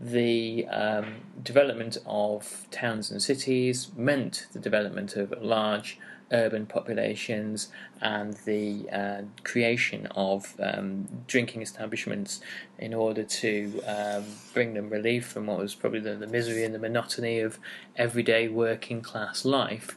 The 0.00 0.66
um, 0.68 1.14
development 1.42 1.98
of 2.06 2.66
towns 2.70 3.10
and 3.10 3.22
cities 3.22 3.90
meant 3.96 4.46
the 4.52 4.58
development 4.58 5.16
of 5.16 5.32
large 5.40 5.98
urban 6.32 6.66
populations 6.66 7.68
and 8.00 8.34
the 8.44 8.88
uh, 8.90 9.22
creation 9.44 10.06
of 10.16 10.54
um, 10.60 11.06
drinking 11.26 11.62
establishments 11.62 12.40
in 12.78 12.94
order 12.94 13.22
to 13.22 13.80
um, 13.86 14.24
bring 14.54 14.74
them 14.74 14.88
relief 14.88 15.26
from 15.26 15.46
what 15.46 15.58
was 15.58 15.74
probably 15.74 16.00
the, 16.00 16.14
the, 16.14 16.26
misery 16.26 16.64
and 16.64 16.74
the 16.74 16.78
monotony 16.78 17.38
of 17.38 17.58
everyday 17.96 18.48
working 18.48 19.02
class 19.02 19.44
life. 19.44 19.96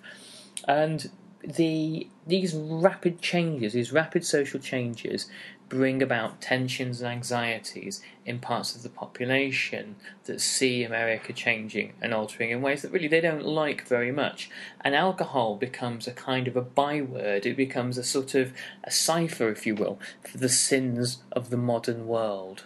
And 0.68 1.10
the 1.42 2.08
these 2.28 2.56
rapid 2.56 3.22
changes, 3.22 3.74
these 3.74 3.92
rapid 3.92 4.26
social 4.26 4.60
changes, 4.60 5.30
bring 5.70 6.02
about 6.02 6.42
tensions 6.42 7.02
and 7.02 7.12
anxieties 7.12 8.02
in 8.26 8.40
parts 8.40 8.76
of 8.76 8.84
the 8.84 8.90
population 8.90 9.96
that 10.26 10.40
see 10.42 10.84
America 10.84 11.34
changing 11.34 11.94
and 12.02 12.14
altering 12.14 12.52
in 12.52 12.62
ways 12.62 12.82
that 12.82 12.92
really 12.92 13.08
they 13.08 13.22
don't 13.22 13.46
like 13.46 13.88
very 13.88 14.12
much. 14.12 14.50
And 14.82 14.96
alcohol 14.96 15.56
becomes 15.56 16.08
a 16.08 16.12
kind 16.12 16.48
of 16.48 16.56
a 16.56 16.62
byword, 16.62 17.46
it 17.46 17.58
becomes 17.58 17.98
a 17.98 18.04
sort 18.04 18.36
of 18.36 18.54
a 18.84 18.92
cipher, 18.92 19.50
if 19.50 19.66
you 19.66 19.76
will, 19.76 20.00
for 20.24 20.38
the 20.38 20.50
sins 20.50 21.24
of 21.32 21.50
the 21.50 21.58
modern 21.58 22.08
world. 22.08 22.66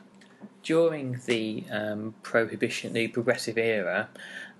During 0.61 1.21
the 1.25 1.63
um, 1.71 2.15
prohibition, 2.21 2.93
the 2.93 3.07
progressive 3.07 3.57
era, 3.57 4.09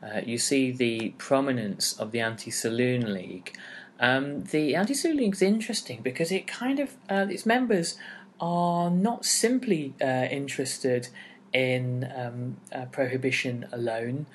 uh, 0.02 0.22
you 0.26 0.38
see 0.38 0.72
the 0.72 1.10
prominence 1.18 1.94
of 2.00 2.12
the 2.12 2.22
Anti 2.22 2.52
Saloon 2.52 3.14
League. 3.14 3.56
Um, 4.00 4.46
the 4.46 4.76
Anti 4.76 4.94
Saloon 4.94 5.18
League 5.18 5.34
is 5.34 5.42
interesting 5.42 6.02
because 6.02 6.32
it 6.32 6.48
kind 6.48 6.80
of 6.80 6.96
uh, 7.10 7.28
its 7.30 7.46
members 7.46 7.98
are 8.40 8.90
not 8.90 9.26
simply 9.26 9.94
uh, 10.02 10.06
interested 10.06 11.10
in 11.54 12.10
um, 12.16 12.58
uh, 12.72 12.86
prohibition 12.86 13.68
alone. 13.72 14.26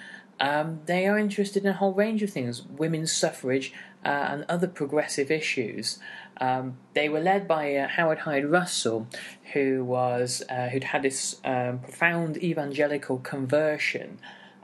Um, 0.40 0.80
they 0.86 1.06
are 1.06 1.18
interested 1.18 1.64
in 1.64 1.70
a 1.70 1.74
whole 1.74 1.92
range 1.92 2.22
of 2.22 2.30
things, 2.30 2.62
women's 2.62 3.12
suffrage 3.12 3.72
uh, 4.04 4.08
and 4.08 4.44
other 4.48 4.66
progressive 4.66 5.30
issues. 5.30 5.98
Um, 6.38 6.76
they 6.94 7.08
were 7.08 7.20
led 7.20 7.46
by 7.46 7.76
uh, 7.76 7.88
Howard 7.88 8.20
Hyde 8.20 8.46
Russell, 8.46 9.06
who 9.52 9.84
was 9.84 10.42
uh, 10.48 10.68
who'd 10.68 10.84
had 10.84 11.02
this 11.02 11.40
um, 11.44 11.78
profound 11.78 12.36
evangelical 12.42 13.18
conversion 13.18 14.18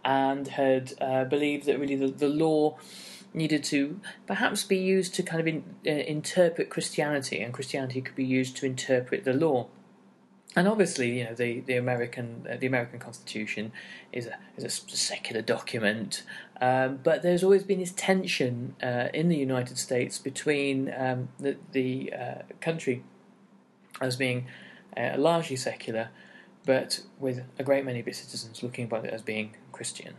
and 0.05 0.49
had 0.49 0.95
uh, 1.01 1.25
believed 1.25 1.67
that 1.67 1.79
really 1.79 1.97
the, 1.97 2.09
the 2.09 2.29
law 2.29 2.77
needed 3.33 3.63
to 3.65 4.01
perhaps 4.27 4.65
be 4.65 4.77
used 4.77 5.15
to 5.15 5.23
kind 5.23 5.41
of 5.41 5.47
in, 5.47 5.65
uh, 5.87 5.91
interpret 5.91 6.71
Christianity, 6.71 7.41
and 7.41 7.53
Christianity 7.53 8.01
could 8.01 8.17
be 8.17 8.25
used 8.25 8.57
to 8.59 8.67
interpret 8.67 9.25
the 9.25 9.33
law. 9.33 9.69
And 10.57 10.67
obviously, 10.67 11.19
you 11.19 11.25
know, 11.25 11.35
the 11.35 11.61
the 11.61 11.77
American 11.77 12.47
uh, 12.51 12.57
the 12.57 12.67
American 12.67 12.99
Constitution 12.99 13.73
is 14.13 14.27
a 14.27 14.37
is 14.57 14.65
a 14.65 14.71
secular 14.71 15.43
document, 15.43 16.25
um, 16.61 16.99
but 17.05 17.23
there's 17.23 17.45
always 17.45 17.63
been 17.63 17.79
this 17.79 17.93
tension 17.93 18.75
uh, 18.83 19.09
in 19.15 19.29
the 19.29 19.37
United 19.37 19.79
States 19.79 20.19
between 20.19 20.93
um, 20.97 21.29
the 21.39 21.57
the 21.71 22.13
uh, 22.13 22.43
country 22.61 23.05
as 24.01 24.17
being 24.17 24.47
uh, 24.97 25.15
largely 25.17 25.57
secular, 25.57 26.09
but 26.67 27.03
with 27.21 27.45
a 27.59 27.63
great 27.63 27.85
many 27.85 28.01
of 28.01 28.09
its 28.09 28.19
citizens 28.19 28.63
looking 28.63 28.87
upon 28.87 29.05
it 29.05 29.13
as 29.13 29.23
being 29.23 29.55
Christian. 29.71 30.15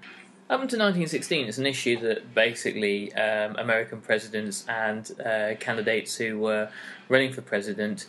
Up 0.51 0.59
until 0.59 0.79
1916, 0.79 1.47
it's 1.47 1.57
an 1.59 1.65
issue 1.65 1.97
that 2.01 2.35
basically 2.35 3.13
um, 3.13 3.55
American 3.55 4.01
presidents 4.01 4.65
and 4.67 5.09
uh, 5.25 5.55
candidates 5.61 6.17
who 6.17 6.39
were 6.39 6.67
running 7.07 7.31
for 7.31 7.41
president 7.41 8.07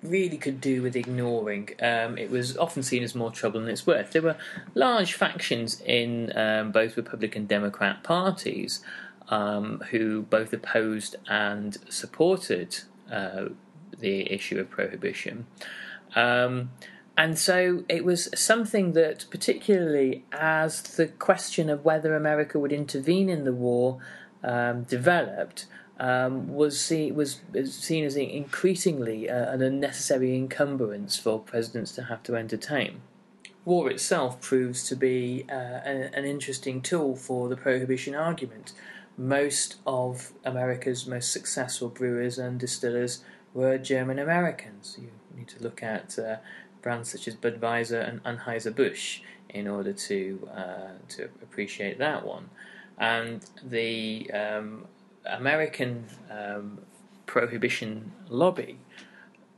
really 0.00 0.36
could 0.36 0.60
do 0.60 0.80
with 0.80 0.94
ignoring. 0.94 1.70
Um, 1.82 2.16
it 2.18 2.30
was 2.30 2.56
often 2.56 2.84
seen 2.84 3.02
as 3.02 3.16
more 3.16 3.32
trouble 3.32 3.58
than 3.58 3.68
it's 3.68 3.84
worth. 3.84 4.12
There 4.12 4.22
were 4.22 4.36
large 4.76 5.14
factions 5.14 5.80
in 5.80 6.30
um, 6.38 6.70
both 6.70 6.96
Republican 6.96 7.42
and 7.42 7.48
Democrat 7.48 8.04
parties 8.04 8.80
um, 9.28 9.82
who 9.90 10.22
both 10.22 10.52
opposed 10.52 11.16
and 11.28 11.78
supported 11.88 12.78
uh, 13.10 13.46
the 13.98 14.32
issue 14.32 14.60
of 14.60 14.70
prohibition. 14.70 15.46
And 17.16 17.38
so 17.38 17.84
it 17.88 18.04
was 18.04 18.28
something 18.34 18.92
that, 18.92 19.26
particularly 19.30 20.24
as 20.32 20.82
the 20.82 21.08
question 21.08 21.68
of 21.68 21.84
whether 21.84 22.16
America 22.16 22.58
would 22.58 22.72
intervene 22.72 23.28
in 23.28 23.44
the 23.44 23.52
war 23.52 23.98
um, 24.42 24.84
developed, 24.84 25.66
um, 26.00 26.52
was, 26.52 26.80
see, 26.80 27.12
was 27.12 27.40
seen 27.64 28.04
as 28.04 28.16
increasingly 28.16 29.28
uh, 29.28 29.52
an 29.52 29.62
unnecessary 29.62 30.34
encumbrance 30.34 31.16
for 31.16 31.38
presidents 31.38 31.92
to 31.92 32.04
have 32.04 32.22
to 32.24 32.34
entertain. 32.34 33.02
War 33.64 33.90
itself 33.90 34.40
proves 34.40 34.82
to 34.88 34.96
be 34.96 35.44
uh, 35.48 35.52
an, 35.54 36.14
an 36.14 36.24
interesting 36.24 36.80
tool 36.80 37.14
for 37.14 37.48
the 37.48 37.56
prohibition 37.56 38.14
argument. 38.14 38.72
Most 39.16 39.76
of 39.86 40.32
America's 40.44 41.06
most 41.06 41.30
successful 41.30 41.88
brewers 41.88 42.38
and 42.38 42.58
distillers 42.58 43.22
were 43.54 43.78
German 43.78 44.18
Americans. 44.18 44.96
You 45.00 45.10
need 45.36 45.48
to 45.48 45.62
look 45.62 45.82
at 45.82 46.18
uh, 46.18 46.36
brands 46.82 47.10
such 47.10 47.26
as 47.28 47.34
Budweiser 47.36 48.06
and 48.08 48.22
Anheuser-Busch 48.24 49.20
in 49.48 49.68
order 49.68 49.92
to 49.92 50.48
uh, 50.54 50.92
to 51.08 51.24
appreciate 51.42 51.98
that 51.98 52.26
one. 52.26 52.50
And 52.98 53.44
the 53.62 54.30
um, 54.32 54.86
American 55.24 56.04
um, 56.30 56.78
prohibition 57.26 58.12
lobby 58.28 58.78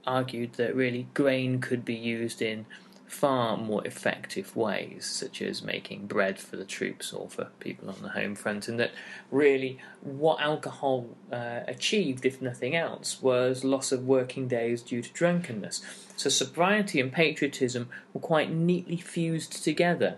argued 0.06 0.54
that 0.54 0.76
really 0.76 1.08
grain 1.14 1.60
could 1.60 1.84
be 1.84 1.94
used 1.94 2.42
in 2.42 2.66
far 3.14 3.57
more 3.57 3.87
effective 3.87 4.57
ways, 4.57 5.07
such 5.07 5.40
as 5.40 5.62
making 5.62 6.07
bread 6.07 6.38
for 6.38 6.57
the 6.57 6.64
troops 6.64 7.12
or 7.12 7.29
for 7.29 7.44
people 7.61 7.88
on 7.88 8.03
the 8.03 8.09
home 8.09 8.35
front, 8.35 8.66
and 8.68 8.79
that 8.81 8.90
really 9.31 9.79
what 10.00 10.40
alcohol 10.40 11.07
uh, 11.33 11.61
achieved, 11.68 12.27
if 12.27 12.42
nothing 12.42 12.74
else, 12.74 13.22
was 13.22 13.62
loss 13.62 13.92
of 13.92 14.05
working 14.05 14.48
days 14.48 14.83
due 14.83 15.00
to 15.00 15.12
drunkenness. 15.12 15.81
So 16.16 16.29
sobriety 16.29 17.00
and 17.00 17.12
patriotism 17.12 17.88
were 18.12 18.20
quite 18.20 18.50
neatly 18.50 18.96
fused 18.96 19.62
together. 19.62 20.16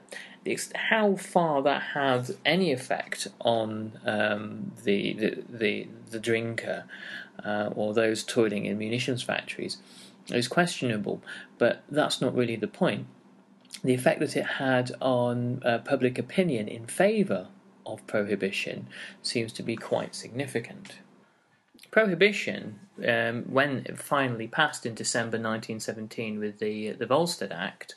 How 0.74 1.16
far 1.16 1.60
that 1.62 1.82
had 1.94 2.36
any 2.44 2.72
effect 2.72 3.28
on 3.40 3.92
um, 4.04 4.72
the, 4.84 5.12
the, 5.14 5.42
the 5.48 5.88
the 6.10 6.20
drinker 6.20 6.84
uh, 7.44 7.70
or 7.74 7.92
those 7.94 8.22
toiling 8.22 8.64
in 8.64 8.78
munitions 8.78 9.22
factories 9.22 9.78
is 10.30 10.48
questionable, 10.48 11.22
but 11.58 11.82
that's 11.88 12.20
not 12.20 12.34
really 12.34 12.56
the 12.56 12.68
point. 12.68 13.06
The 13.84 13.94
effect 13.94 14.20
that 14.20 14.36
it 14.36 14.46
had 14.46 14.92
on 15.00 15.62
uh, 15.64 15.78
public 15.78 16.18
opinion 16.18 16.68
in 16.68 16.86
favour 16.86 17.48
of 17.84 18.06
prohibition 18.06 18.88
seems 19.22 19.52
to 19.54 19.62
be 19.62 19.76
quite 19.76 20.14
significant. 20.14 20.96
Prohibition, 21.90 22.80
um, 23.06 23.44
when 23.44 23.84
it 23.86 23.98
finally 23.98 24.48
passed 24.48 24.84
in 24.84 24.94
December 24.94 25.38
1917 25.38 26.38
with 26.38 26.58
the 26.58 26.92
the 26.92 27.06
Volstead 27.06 27.52
Act, 27.52 27.94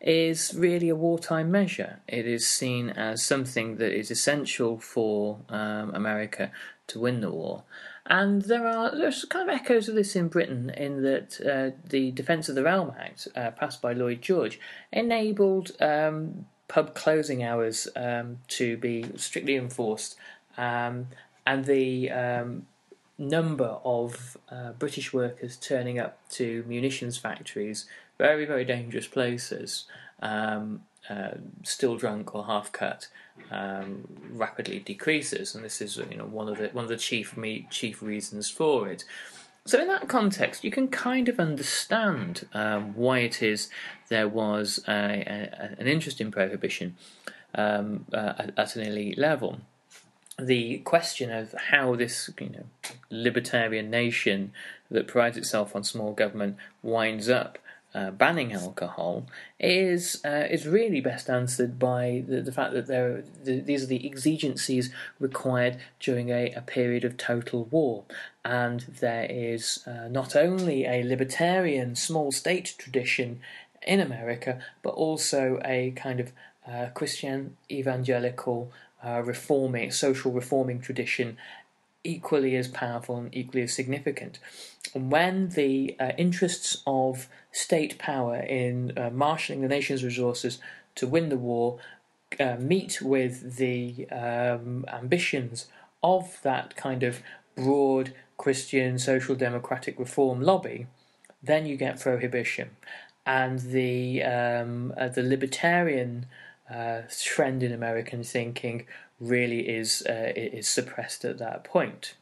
is 0.00 0.54
really 0.54 0.88
a 0.88 0.94
wartime 0.94 1.50
measure. 1.50 2.00
It 2.06 2.26
is 2.26 2.46
seen 2.46 2.90
as 2.90 3.22
something 3.22 3.76
that 3.76 3.92
is 3.92 4.10
essential 4.10 4.78
for 4.78 5.40
um, 5.48 5.94
America 5.94 6.52
to 6.88 7.00
win 7.00 7.20
the 7.20 7.30
war, 7.30 7.64
and 8.06 8.42
there 8.42 8.66
are 8.66 8.94
there's 8.94 9.24
kind 9.24 9.48
of 9.48 9.54
echoes 9.54 9.88
of 9.88 9.94
this 9.94 10.14
in 10.14 10.28
Britain 10.28 10.70
in 10.70 11.02
that 11.02 11.40
uh, 11.40 11.76
the 11.88 12.10
Defence 12.10 12.48
of 12.48 12.54
the 12.54 12.62
Realm 12.62 12.92
Act, 12.98 13.28
uh, 13.34 13.50
passed 13.52 13.80
by 13.80 13.92
Lloyd 13.92 14.20
George, 14.20 14.60
enabled 14.92 15.72
um, 15.80 16.46
pub 16.68 16.94
closing 16.94 17.42
hours 17.42 17.88
um, 17.96 18.38
to 18.48 18.76
be 18.76 19.06
strictly 19.16 19.56
enforced, 19.56 20.16
um, 20.58 21.06
and 21.46 21.64
the 21.64 22.10
um, 22.10 22.66
number 23.16 23.78
of 23.84 24.36
uh, 24.50 24.72
British 24.72 25.14
workers 25.14 25.56
turning 25.56 25.98
up 25.98 26.18
to 26.30 26.62
munitions 26.66 27.16
factories, 27.16 27.86
very 28.18 28.44
very 28.44 28.66
dangerous 28.66 29.06
places, 29.06 29.86
um, 30.20 30.82
uh, 31.08 31.32
still 31.62 31.96
drunk 31.96 32.34
or 32.34 32.44
half 32.46 32.72
cut, 32.72 33.08
um, 33.50 34.04
rapidly 34.30 34.78
decreases, 34.78 35.54
and 35.54 35.64
this 35.64 35.80
is 35.80 35.96
you 35.96 36.16
know 36.16 36.24
one 36.24 36.48
of 36.48 36.58
the 36.58 36.68
one 36.68 36.84
of 36.84 36.90
the 36.90 36.96
chief 36.96 37.36
me, 37.36 37.66
chief 37.70 38.02
reasons 38.02 38.48
for 38.50 38.88
it. 38.88 39.04
So 39.66 39.80
in 39.80 39.88
that 39.88 40.08
context, 40.08 40.62
you 40.62 40.70
can 40.70 40.88
kind 40.88 41.26
of 41.28 41.40
understand 41.40 42.46
um, 42.52 42.94
why 42.94 43.20
it 43.20 43.42
is 43.42 43.70
there 44.10 44.28
was 44.28 44.84
a, 44.86 44.92
a, 44.92 45.80
an 45.80 45.86
interest 45.86 46.20
in 46.20 46.30
prohibition 46.30 46.96
um, 47.54 48.04
uh, 48.12 48.34
at, 48.38 48.58
at, 48.58 48.76
an 48.76 48.82
elite 48.82 49.16
level. 49.16 49.60
the 50.38 50.78
question 50.78 51.30
of 51.30 51.54
how 51.70 51.94
this 51.94 52.28
you 52.40 52.50
know 52.50 52.66
libertarian 53.10 53.88
nation 53.90 54.52
that 54.90 55.06
prides 55.06 55.36
itself 55.36 55.74
on 55.74 55.82
small 55.82 56.12
government 56.12 56.56
winds 56.82 57.28
up 57.28 57.58
uh, 57.94 58.10
banning 58.10 58.52
alcohol 58.52 59.24
is 59.60 60.20
uh, 60.24 60.46
is 60.50 60.66
really 60.66 61.00
best 61.00 61.30
answered 61.30 61.78
by 61.78 62.24
the, 62.26 62.40
the 62.42 62.52
fact 62.52 62.72
that 62.72 62.86
there 62.86 63.22
the, 63.44 63.60
these 63.60 63.84
are 63.84 63.86
the 63.86 64.04
exigencies 64.04 64.90
required 65.20 65.78
during 66.00 66.30
a, 66.30 66.52
a 66.52 66.60
period 66.60 67.04
of 67.04 67.16
total 67.16 67.64
war, 67.66 68.04
and 68.44 68.80
there 69.00 69.26
is 69.30 69.84
uh, 69.86 70.08
not 70.08 70.34
only 70.34 70.84
a 70.84 71.04
libertarian 71.04 71.94
small 71.94 72.32
state 72.32 72.74
tradition 72.78 73.40
in 73.86 74.00
America, 74.00 74.58
but 74.82 74.90
also 74.94 75.60
a 75.64 75.92
kind 75.92 76.18
of 76.18 76.32
uh, 76.66 76.86
Christian 76.94 77.56
evangelical 77.70 78.72
uh, 79.04 79.22
reforming 79.22 79.90
social 79.90 80.32
reforming 80.32 80.80
tradition 80.80 81.36
equally 82.02 82.54
as 82.56 82.68
powerful 82.68 83.16
and 83.16 83.34
equally 83.34 83.62
as 83.62 83.72
significant. 83.72 84.38
When 84.92 85.48
the 85.48 85.96
uh, 85.98 86.12
interests 86.18 86.82
of 86.86 87.28
state 87.50 87.98
power 87.98 88.36
in 88.36 88.96
uh, 88.96 89.10
marshalling 89.10 89.62
the 89.62 89.68
nation's 89.68 90.04
resources 90.04 90.58
to 90.96 91.06
win 91.06 91.30
the 91.30 91.38
war 91.38 91.78
uh, 92.38 92.56
meet 92.58 93.00
with 93.00 93.56
the 93.56 94.08
um, 94.10 94.84
ambitions 94.88 95.66
of 96.02 96.38
that 96.42 96.76
kind 96.76 97.02
of 97.02 97.22
broad 97.54 98.14
Christian 98.36 98.98
social 98.98 99.34
democratic 99.34 99.98
reform 99.98 100.40
lobby, 100.40 100.86
then 101.42 101.66
you 101.66 101.76
get 101.76 102.00
prohibition. 102.00 102.70
And 103.26 103.60
the 103.60 104.22
um, 104.22 104.92
uh, 104.98 105.08
the 105.08 105.22
libertarian 105.22 106.26
uh, 106.70 107.02
trend 107.22 107.62
in 107.62 107.72
American 107.72 108.22
thinking 108.22 108.86
really 109.18 109.68
is 109.68 110.02
uh, 110.06 110.32
is 110.36 110.68
suppressed 110.68 111.24
at 111.24 111.38
that 111.38 111.64
point. 111.64 112.14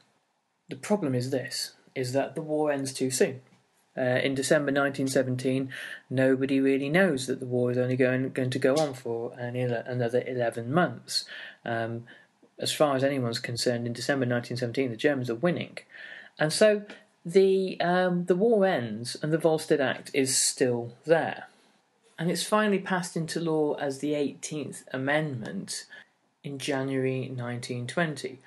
The 0.68 0.76
problem 0.76 1.14
is 1.14 1.30
this: 1.30 1.72
is 1.94 2.12
that 2.12 2.34
the 2.34 2.42
war 2.42 2.70
ends 2.70 2.92
too 2.92 3.10
soon. 3.10 3.40
Uh, 3.96 4.20
in 4.22 4.34
December 4.34 4.72
1917, 4.72 5.70
nobody 6.08 6.60
really 6.60 6.88
knows 6.88 7.26
that 7.26 7.40
the 7.40 7.46
war 7.46 7.70
is 7.70 7.76
only 7.76 7.96
going 7.96 8.30
going 8.30 8.48
to 8.48 8.58
go 8.58 8.74
on 8.76 8.94
for 8.94 9.32
an, 9.38 9.54
another 9.56 10.22
11 10.26 10.72
months. 10.72 11.26
Um, 11.64 12.04
as 12.58 12.72
far 12.72 12.96
as 12.96 13.04
anyone's 13.04 13.38
concerned, 13.38 13.86
in 13.86 13.92
December 13.92 14.24
1917, 14.24 14.90
the 14.90 14.96
Germans 14.96 15.28
are 15.28 15.34
winning, 15.34 15.78
and 16.38 16.50
so 16.52 16.84
the 17.24 17.78
um, 17.82 18.24
the 18.24 18.34
war 18.34 18.64
ends, 18.64 19.14
and 19.22 19.30
the 19.30 19.38
Volstead 19.38 19.80
Act 19.80 20.10
is 20.14 20.34
still 20.34 20.94
there, 21.04 21.48
and 22.18 22.30
it's 22.30 22.44
finally 22.44 22.78
passed 22.78 23.14
into 23.14 23.40
law 23.40 23.74
as 23.74 23.98
the 23.98 24.12
18th 24.12 24.84
Amendment 24.94 25.84
in 26.42 26.58
January 26.58 27.20
1920. 27.28 28.38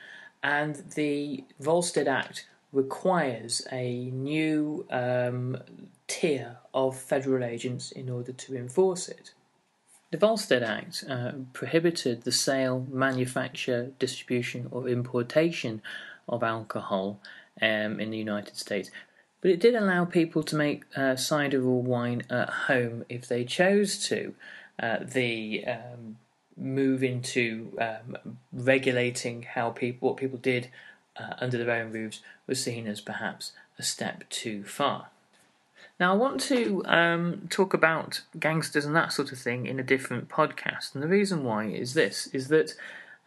And 0.43 0.75
the 0.95 1.43
Volstead 1.59 2.07
Act 2.07 2.47
requires 2.75 3.65
a 3.71 4.11
new 4.11 4.85
um, 4.91 5.57
tier 6.07 6.57
of 6.73 6.99
federal 6.99 7.43
agents 7.43 7.91
in 7.91 8.09
order 8.09 8.33
to 8.33 8.55
enforce 8.55 9.07
it. 9.07 9.31
The 10.11 10.17
Volstead 10.17 10.61
Act 10.61 11.03
uh, 11.09 11.31
prohibited 11.53 12.23
the 12.23 12.31
sale, 12.31 12.85
manufacture, 12.91 13.91
distribution, 13.97 14.67
or 14.71 14.87
importation 14.87 15.81
of 16.27 16.43
alcohol 16.43 17.19
um, 17.61 17.99
in 17.99 18.11
the 18.11 18.17
United 18.17 18.55
States, 18.55 18.91
but 19.41 19.51
it 19.51 19.59
did 19.59 19.75
allow 19.75 20.05
people 20.05 20.43
to 20.43 20.55
make 20.55 20.83
uh, 20.95 21.15
cider 21.15 21.63
or 21.63 21.81
wine 21.81 22.23
at 22.29 22.49
home 22.49 23.05
if 23.09 23.27
they 23.27 23.43
chose 23.45 24.05
to. 24.07 24.35
Uh, 24.77 24.97
the 25.01 25.63
um, 25.65 26.17
move 26.57 27.03
into 27.03 27.77
um, 27.79 28.37
regulating 28.51 29.43
how 29.43 29.69
people 29.69 30.09
what 30.09 30.17
people 30.17 30.37
did 30.37 30.69
uh, 31.17 31.33
under 31.39 31.57
their 31.57 31.75
own 31.75 31.91
roofs 31.91 32.21
was 32.47 32.63
seen 32.63 32.87
as 32.87 33.01
perhaps 33.01 33.51
a 33.77 33.83
step 33.83 34.23
too 34.29 34.63
far. 34.63 35.07
Now, 35.99 36.13
I 36.13 36.17
want 36.17 36.41
to 36.41 36.83
um, 36.85 37.47
talk 37.49 37.73
about 37.73 38.21
gangsters 38.37 38.85
and 38.85 38.95
that 38.95 39.13
sort 39.13 39.31
of 39.31 39.37
thing 39.37 39.65
in 39.65 39.79
a 39.79 39.83
different 39.83 40.27
podcast, 40.27 40.93
and 40.93 41.01
the 41.01 41.07
reason 41.07 41.43
why 41.43 41.65
is 41.65 41.93
this: 41.93 42.27
is 42.27 42.49
that 42.49 42.75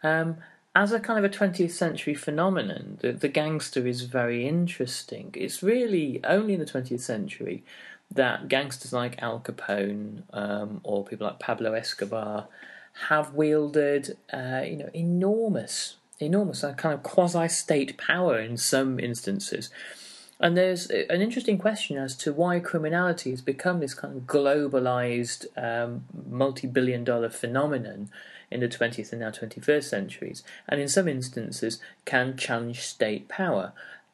um, 0.03 0.37
as 0.75 0.91
a 0.91 0.99
kind 0.99 1.23
of 1.23 1.29
a 1.29 1.35
20th 1.35 1.71
century 1.71 2.13
phenomenon, 2.13 2.99
the, 3.01 3.11
the 3.11 3.27
gangster 3.27 3.87
is 3.87 4.03
very 4.03 4.47
interesting. 4.47 5.31
It's 5.33 5.63
really 5.63 6.21
only 6.23 6.53
in 6.53 6.59
the 6.59 6.65
20th 6.65 7.01
century 7.01 7.63
that 8.11 8.47
gangsters 8.47 8.93
like 8.93 9.21
Al 9.21 9.39
Capone 9.39 10.23
um, 10.33 10.81
or 10.83 11.03
people 11.03 11.27
like 11.27 11.39
Pablo 11.39 11.73
Escobar 11.73 12.47
have 13.07 13.33
wielded, 13.33 14.17
uh, 14.33 14.63
you 14.65 14.77
know, 14.77 14.89
enormous, 14.93 15.95
enormous 16.19 16.61
kind 16.77 16.93
of 16.93 17.03
quasi-state 17.03 17.97
power 17.97 18.39
in 18.39 18.57
some 18.57 18.99
instances. 18.99 19.69
And 20.39 20.55
there's 20.55 20.89
an 20.89 21.21
interesting 21.21 21.57
question 21.57 21.97
as 21.97 22.15
to 22.17 22.31
why 22.31 22.59
criminality 22.59 23.31
has 23.31 23.41
become 23.41 23.79
this 23.79 23.93
kind 23.93 24.15
of 24.15 24.23
globalized, 24.23 25.45
um, 25.57 26.05
multi-billion 26.29 27.03
dollar 27.03 27.29
phenomenon 27.29 28.09
in 28.49 28.61
the 28.61 28.69
20th 28.69 29.11
and 29.11 29.21
now 29.21 29.31
21st 29.31 29.83
centuries, 29.83 30.43
and 30.67 30.79
in 30.79 30.87
some 30.87 31.07
instances 31.07 31.79
can 32.05 32.37
challenge 32.37 32.79
state 32.81 33.27
power. 33.27 33.73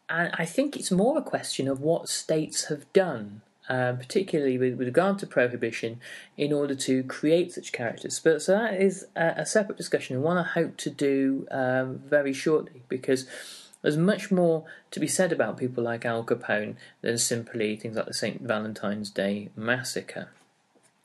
And 0.10 0.32
I 0.38 0.46
think 0.46 0.76
it's 0.76 0.92
more 0.92 1.18
a 1.18 1.22
question 1.22 1.68
of 1.68 1.80
what 1.80 2.10
states 2.10 2.66
have 2.66 2.92
done 2.92 3.42
um, 3.70 3.98
particularly 3.98 4.58
with, 4.58 4.76
with, 4.76 4.88
regard 4.88 5.20
to 5.20 5.28
prohibition, 5.28 6.00
in 6.38 6.54
order 6.54 6.76
to 6.76 7.04
create 7.04 7.54
such 7.54 7.72
characters. 7.72 8.20
But 8.20 8.42
so 8.42 8.54
that 8.54 8.80
is 8.80 9.08
a, 9.16 9.34
a 9.38 9.46
separate 9.46 9.78
discussion, 9.78 10.16
and 10.16 10.24
one 10.24 10.38
I 10.38 10.44
hope 10.44 10.78
to 10.78 10.90
do 10.90 11.48
um, 11.52 12.02
very 12.08 12.34
shortly, 12.34 12.82
because 12.90 13.28
there's 13.82 13.98
much 13.98 14.32
more 14.32 14.66
to 14.92 15.00
be 15.00 15.08
said 15.08 15.32
about 15.32 15.58
people 15.58 15.84
like 15.84 16.06
Al 16.06 16.24
Capone 16.24 16.76
than 17.02 17.18
simply 17.18 17.76
things 17.76 17.96
like 17.96 18.08
the 18.08 18.14
St. 18.14 18.42
Valentine's 18.42 19.10
Day 19.10 19.50
massacre. 19.56 20.30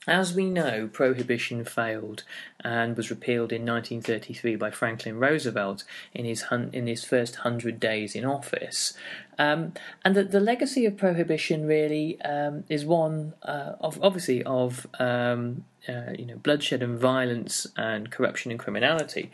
As 0.06 0.32
we 0.32 0.48
know, 0.48 0.88
prohibition 0.90 1.62
failed 1.62 2.24
and 2.64 2.96
was 2.96 3.10
repealed 3.10 3.52
in 3.52 3.66
1933 3.66 4.56
by 4.56 4.70
Franklin 4.70 5.18
Roosevelt 5.18 5.84
in 6.14 6.24
his 6.24 6.42
hun- 6.44 6.70
in 6.72 6.86
his 6.86 7.04
first 7.04 7.36
hundred 7.36 7.78
days 7.78 8.14
in 8.14 8.24
office. 8.24 8.94
Um, 9.38 9.74
and 10.02 10.14
the, 10.14 10.24
the 10.24 10.40
legacy 10.40 10.86
of 10.86 10.96
prohibition 10.96 11.66
really 11.66 12.18
um, 12.22 12.64
is 12.70 12.86
one 12.86 13.34
uh, 13.42 13.74
of 13.78 14.02
obviously 14.02 14.42
of 14.44 14.86
um, 14.98 15.64
uh, 15.86 16.12
you 16.18 16.24
know 16.24 16.36
bloodshed 16.36 16.82
and 16.82 16.98
violence 16.98 17.66
and 17.76 18.10
corruption 18.10 18.50
and 18.50 18.58
criminality, 18.58 19.30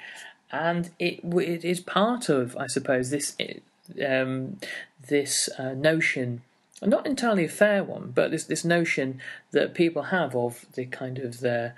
and 0.51 0.91
it 0.99 1.21
it 1.23 1.65
is 1.65 1.79
part 1.79 2.29
of 2.29 2.57
I 2.57 2.67
suppose 2.67 3.11
this 3.11 3.37
um, 4.05 4.59
this 5.09 5.49
uh, 5.61 5.75
notion 5.75 6.43
not 6.83 7.07
entirely 7.07 7.45
a 7.45 7.49
fair 7.49 7.83
one, 7.83 8.13
but 8.15 8.31
this 8.31 8.45
this 8.45 8.65
notion 8.65 9.21
that 9.53 9.75
people 9.75 10.05
have 10.05 10.37
of 10.37 10.67
the 10.75 10.87
kind 10.87 11.19
of 11.19 11.41
the 11.41 11.73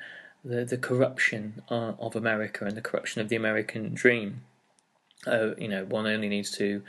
the, 0.45 0.65
the 0.65 0.79
corruption 0.79 1.63
uh, 1.71 1.93
of 1.99 2.17
America 2.17 2.65
and 2.65 2.77
the 2.77 2.83
corruption 2.83 3.21
of 3.21 3.29
the 3.29 3.37
American 3.37 3.95
dream. 3.95 4.43
Uh, 5.27 5.55
you 5.57 5.69
know, 5.69 5.85
one 5.85 6.07
only 6.07 6.29
needs 6.29 6.51
to 6.53 6.83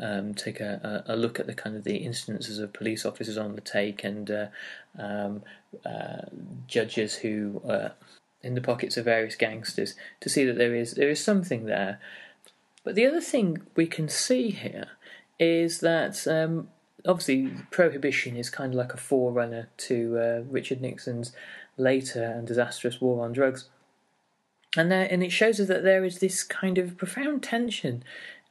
um, 0.00 0.34
take 0.34 0.60
a, 0.60 1.04
a, 1.06 1.16
look 1.16 1.38
at 1.38 1.46
the 1.46 1.54
kind 1.54 1.76
of 1.76 1.84
the 1.84 1.96
instances 1.96 2.58
of 2.58 2.72
police 2.72 3.04
officers 3.04 3.36
on 3.36 3.54
the 3.54 3.60
take 3.60 4.02
and 4.02 4.30
uh, 4.30 4.46
um, 4.98 5.42
uh, 5.86 6.22
judges 6.66 7.16
who 7.16 7.62
are 7.68 7.92
in 8.42 8.54
the 8.54 8.60
pockets 8.60 8.96
of 8.96 9.04
various 9.04 9.36
gangsters 9.36 9.94
to 10.20 10.28
see 10.28 10.44
that 10.44 10.58
there 10.58 10.74
is 10.74 10.94
there 10.94 11.10
is 11.10 11.22
something 11.22 11.66
there. 11.66 12.00
But 12.82 12.94
the 12.94 13.06
other 13.06 13.20
thing 13.20 13.62
we 13.76 13.86
can 13.86 14.08
see 14.08 14.50
here 14.50 14.88
is 15.38 15.80
that 15.80 16.26
um, 16.26 16.68
obviously 17.06 17.50
prohibition 17.70 18.36
is 18.36 18.50
kind 18.50 18.72
of 18.72 18.78
like 18.78 18.94
a 18.94 18.98
forerunner 18.98 19.68
to 19.76 20.18
uh, 20.18 20.42
Richard 20.48 20.80
Nixon's 20.80 21.32
later 21.76 22.24
and 22.24 22.46
disastrous 22.46 23.00
war 23.00 23.24
on 23.24 23.32
drugs. 23.32 23.68
And 24.76 24.90
there, 24.90 25.06
and 25.10 25.22
it 25.22 25.30
shows 25.30 25.60
us 25.60 25.68
that 25.68 25.84
there 25.84 26.04
is 26.04 26.18
this 26.18 26.42
kind 26.42 26.78
of 26.78 26.96
profound 26.96 27.42
tension 27.42 28.02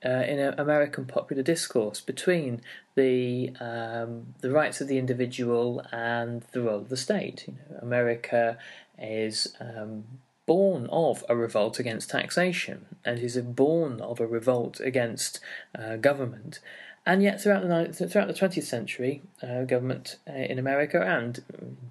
uh, 0.05 0.09
in 0.09 0.39
American 0.39 1.05
popular 1.05 1.43
discourse 1.43 2.01
between 2.01 2.61
the 2.95 3.51
um, 3.59 4.33
the 4.41 4.51
rights 4.51 4.81
of 4.81 4.87
the 4.87 4.97
individual 4.97 5.81
and 5.91 6.43
the 6.51 6.61
role 6.61 6.79
of 6.79 6.89
the 6.89 6.97
state. 6.97 7.45
You 7.47 7.53
know, 7.53 7.79
America 7.81 8.57
is 8.97 9.55
um, 9.59 10.03
born 10.45 10.87
of 10.91 11.23
a 11.29 11.35
revolt 11.35 11.79
against 11.79 12.09
taxation 12.09 12.85
and 13.05 13.19
is 13.19 13.37
born 13.37 14.01
of 14.01 14.19
a 14.19 14.27
revolt 14.27 14.79
against 14.81 15.39
uh, 15.77 15.95
government. 15.95 16.59
And 17.05 17.21
yet, 17.21 17.41
throughout 17.41 17.63
the 17.63 18.07
throughout 18.07 18.27
the 18.27 18.33
20th 18.33 18.63
century, 18.63 19.21
uh, 19.41 19.63
government 19.63 20.17
uh, 20.27 20.33
in 20.33 20.57
America 20.57 21.01
and 21.01 21.43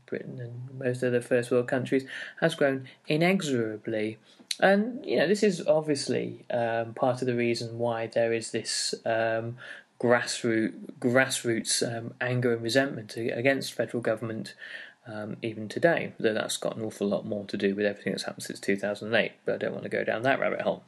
Britain 0.06 0.40
and 0.40 0.78
most 0.78 1.02
other 1.02 1.20
first 1.20 1.50
world 1.50 1.68
countries 1.68 2.04
has 2.40 2.54
grown 2.54 2.88
inexorably. 3.06 4.18
And 4.58 5.04
you 5.04 5.18
know, 5.18 5.26
this 5.26 5.42
is 5.42 5.66
obviously 5.66 6.46
um, 6.50 6.94
part 6.94 7.20
of 7.20 7.26
the 7.26 7.34
reason 7.34 7.78
why 7.78 8.06
there 8.06 8.32
is 8.32 8.52
this 8.52 8.94
um, 9.04 9.58
grassroots 10.00 10.74
grassroots 10.98 11.82
um, 11.96 12.14
anger 12.20 12.54
and 12.54 12.62
resentment 12.62 13.16
against 13.16 13.74
federal 13.74 14.02
government. 14.02 14.54
Um, 15.04 15.36
even 15.42 15.68
today, 15.68 16.12
though 16.20 16.32
that's 16.32 16.56
got 16.56 16.76
an 16.76 16.84
awful 16.84 17.08
lot 17.08 17.26
more 17.26 17.44
to 17.46 17.56
do 17.56 17.74
with 17.74 17.84
everything 17.84 18.12
that's 18.12 18.22
happened 18.22 18.44
since 18.44 18.60
2008, 18.60 19.32
but 19.44 19.56
I 19.56 19.58
don't 19.58 19.72
want 19.72 19.82
to 19.82 19.88
go 19.88 20.04
down 20.04 20.22
that 20.22 20.38
rabbit 20.38 20.60
hole. 20.60 20.84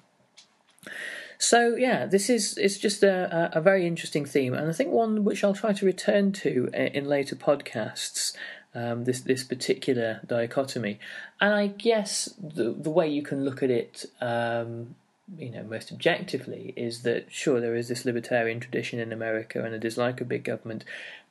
So 1.39 1.77
yeah, 1.77 2.07
this 2.07 2.31
is 2.31 2.57
it's 2.59 2.79
just 2.79 3.03
a, 3.03 3.51
a, 3.53 3.61
very 3.61 3.87
interesting 3.87 4.25
theme, 4.25 4.55
and 4.55 4.69
I 4.69 4.73
think 4.73 4.91
one 4.91 5.25
which 5.25 5.43
I'll 5.43 5.55
try 5.55 5.73
to 5.73 5.87
return 5.87 6.33
to 6.33 6.69
in 6.73 7.07
later 7.07 7.37
podcasts. 7.37 8.35
Um, 8.77 9.05
this 9.05 9.21
this 9.21 9.45
particular 9.45 10.21
dichotomy, 10.27 10.99
and 11.41 11.55
I 11.55 11.69
guess 11.69 12.35
the 12.43 12.73
the 12.73 12.91
way 12.91 13.09
you 13.09 13.23
can 13.23 13.45
look 13.45 13.63
at 13.63 13.71
it, 13.71 14.07
um, 14.21 14.97
you 15.39 15.51
know, 15.51 15.63
most 15.63 15.93
objectively, 15.93 16.73
is 16.77 17.03
that 17.03 17.27
sure 17.31 17.61
there 17.61 17.77
is 17.77 17.87
this 17.87 18.05
libertarian 18.05 18.59
tradition 18.59 18.99
in 18.99 19.13
America 19.13 19.63
and 19.63 19.75
a 19.75 19.79
dislike 19.79 20.21
of 20.21 20.29
big 20.29 20.43
government, 20.43 20.85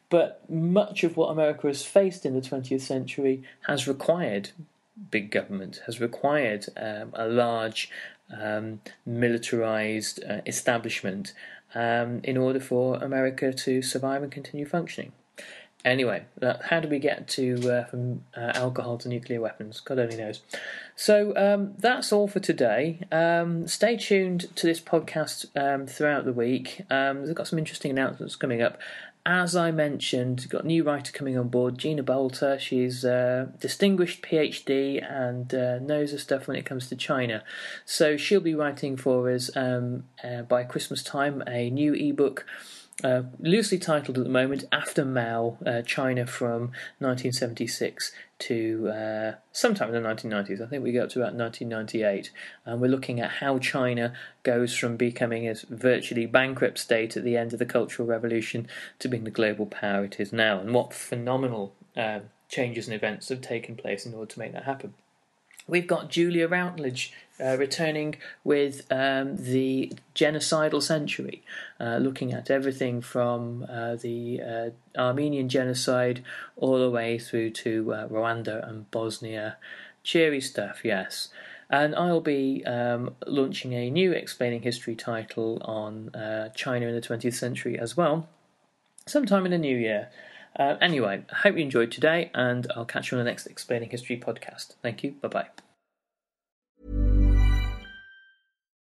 but 0.09 0.49
much 0.49 1.03
of 1.03 1.17
what 1.17 1.31
America 1.31 1.67
has 1.67 1.83
faced 1.83 2.25
in 2.25 2.33
the 2.33 2.39
20th 2.39 2.81
century 2.81 3.43
has 3.67 3.87
required 3.87 4.51
big 5.09 5.31
government, 5.31 5.81
has 5.85 5.99
required 5.99 6.67
um, 6.77 7.11
a 7.13 7.27
large 7.27 7.89
um, 8.39 8.81
militarized 9.05 10.23
uh, 10.23 10.41
establishment 10.45 11.33
um, 11.75 12.21
in 12.23 12.37
order 12.37 12.59
for 12.59 12.95
America 12.97 13.51
to 13.53 13.81
survive 13.81 14.23
and 14.23 14.31
continue 14.31 14.65
functioning. 14.65 15.11
Anyway, 15.85 16.23
uh, 16.41 16.53
how 16.69 16.79
do 16.79 16.87
we 16.87 16.97
get 16.97 17.27
to 17.27 17.55
uh, 17.69 17.85
from 17.85 18.23
uh, 18.37 18.51
alcohol 18.55 18.97
to 18.97 19.09
nuclear 19.09 19.41
weapons? 19.41 19.81
God 19.81 19.99
only 19.99 20.15
knows. 20.15 20.41
So 20.95 21.35
um, 21.35 21.73
that's 21.77 22.13
all 22.13 22.27
for 22.27 22.39
today. 22.39 23.01
Um, 23.11 23.67
stay 23.67 23.97
tuned 23.97 24.55
to 24.55 24.65
this 24.65 24.79
podcast 24.79 25.45
um, 25.57 25.85
throughout 25.85 26.23
the 26.23 26.31
week. 26.31 26.81
Um, 26.89 27.23
we've 27.23 27.35
got 27.35 27.47
some 27.47 27.59
interesting 27.59 27.91
announcements 27.91 28.37
coming 28.37 28.61
up, 28.61 28.77
as 29.25 29.55
I 29.55 29.71
mentioned, 29.71 30.49
got 30.49 30.65
a 30.65 30.67
new 30.67 30.83
writer 30.83 31.13
coming 31.13 31.37
on 31.37 31.47
board, 31.47 31.77
Gina 31.77 32.03
Bolter. 32.03 32.59
She's 32.59 33.05
a 33.05 33.53
distinguished 33.59 34.21
PhD 34.21 35.01
and 35.01 35.53
uh, 35.53 35.79
knows 35.79 36.11
her 36.11 36.17
stuff 36.17 36.47
when 36.47 36.57
it 36.57 36.65
comes 36.65 36.89
to 36.89 36.97
China. 36.97 37.41
So 37.85 38.17
she'll 38.17 38.41
be 38.41 38.53
writing 38.53 38.97
for 38.97 39.31
us 39.31 39.49
um, 39.55 40.03
uh, 40.21 40.41
by 40.41 40.63
Christmas 40.63 41.03
time 41.03 41.41
a 41.47 41.69
new 41.69 41.93
ebook 41.93 42.45
uh, 43.03 43.23
loosely 43.39 43.79
titled 43.79 44.17
at 44.17 44.23
the 44.23 44.29
moment 44.29 44.65
After 44.71 45.03
Mao, 45.03 45.57
uh, 45.65 45.81
China 45.81 46.27
from 46.27 46.71
1976 46.99 48.11
to 48.39 48.89
uh, 48.89 49.31
sometime 49.51 49.93
in 49.93 50.01
the 50.01 50.07
1990s. 50.07 50.61
I 50.61 50.67
think 50.67 50.83
we 50.83 50.91
go 50.91 51.03
up 51.03 51.09
to 51.09 51.19
about 51.19 51.33
1998. 51.33 52.31
And 52.65 52.81
we're 52.81 52.87
looking 52.87 53.19
at 53.19 53.31
how 53.31 53.57
China 53.57 54.13
goes 54.43 54.75
from 54.75 54.97
becoming 54.97 55.47
a 55.47 55.55
virtually 55.69 56.25
bankrupt 56.25 56.77
state 56.77 57.17
at 57.17 57.23
the 57.23 57.37
end 57.37 57.53
of 57.53 57.59
the 57.59 57.65
Cultural 57.65 58.07
Revolution 58.07 58.67
to 58.99 59.07
being 59.07 59.23
the 59.23 59.31
global 59.31 59.65
power 59.65 60.03
it 60.03 60.19
is 60.19 60.31
now, 60.31 60.59
and 60.59 60.73
what 60.73 60.93
phenomenal 60.93 61.73
uh, 61.97 62.19
changes 62.49 62.87
and 62.87 62.95
events 62.95 63.29
have 63.29 63.41
taken 63.41 63.75
place 63.75 64.05
in 64.05 64.13
order 64.13 64.31
to 64.31 64.39
make 64.39 64.53
that 64.53 64.63
happen. 64.63 64.93
We've 65.67 65.87
got 65.87 66.09
Julia 66.09 66.47
Routledge 66.47 67.13
uh, 67.39 67.57
returning 67.57 68.15
with 68.43 68.85
um, 68.91 69.37
the 69.37 69.93
genocidal 70.15 70.81
century, 70.81 71.43
uh, 71.79 71.97
looking 71.97 72.31
at 72.33 72.51
everything 72.51 73.01
from 73.01 73.65
uh, 73.69 73.95
the 73.95 74.41
uh, 74.41 74.69
Armenian 74.99 75.49
genocide 75.49 76.23
all 76.55 76.79
the 76.79 76.89
way 76.89 77.17
through 77.17 77.51
to 77.51 77.93
uh, 77.93 78.07
Rwanda 78.07 78.67
and 78.67 78.89
Bosnia. 78.91 79.57
Cheery 80.03 80.41
stuff, 80.41 80.81
yes. 80.83 81.29
And 81.69 81.95
I'll 81.95 82.21
be 82.21 82.63
um, 82.65 83.15
launching 83.25 83.73
a 83.73 83.89
new 83.89 84.11
Explaining 84.11 84.61
History 84.61 84.95
title 84.95 85.61
on 85.63 86.09
uh, 86.13 86.49
China 86.49 86.87
in 86.87 86.93
the 86.93 87.01
20th 87.01 87.33
century 87.33 87.79
as 87.79 87.97
well, 87.97 88.27
sometime 89.07 89.45
in 89.45 89.51
the 89.51 89.57
new 89.57 89.75
year. 89.75 90.09
Uh, 90.57 90.75
anyway, 90.79 91.23
I 91.31 91.35
hope 91.35 91.55
you 91.55 91.63
enjoyed 91.63 91.91
today, 91.91 92.29
and 92.33 92.67
I'll 92.75 92.85
catch 92.85 93.11
you 93.11 93.17
on 93.17 93.23
the 93.23 93.29
next 93.29 93.47
Explaining 93.47 93.89
History 93.89 94.19
podcast. 94.19 94.75
Thank 94.81 95.03
you. 95.03 95.13
Bye 95.21 95.27
bye. 95.27 95.47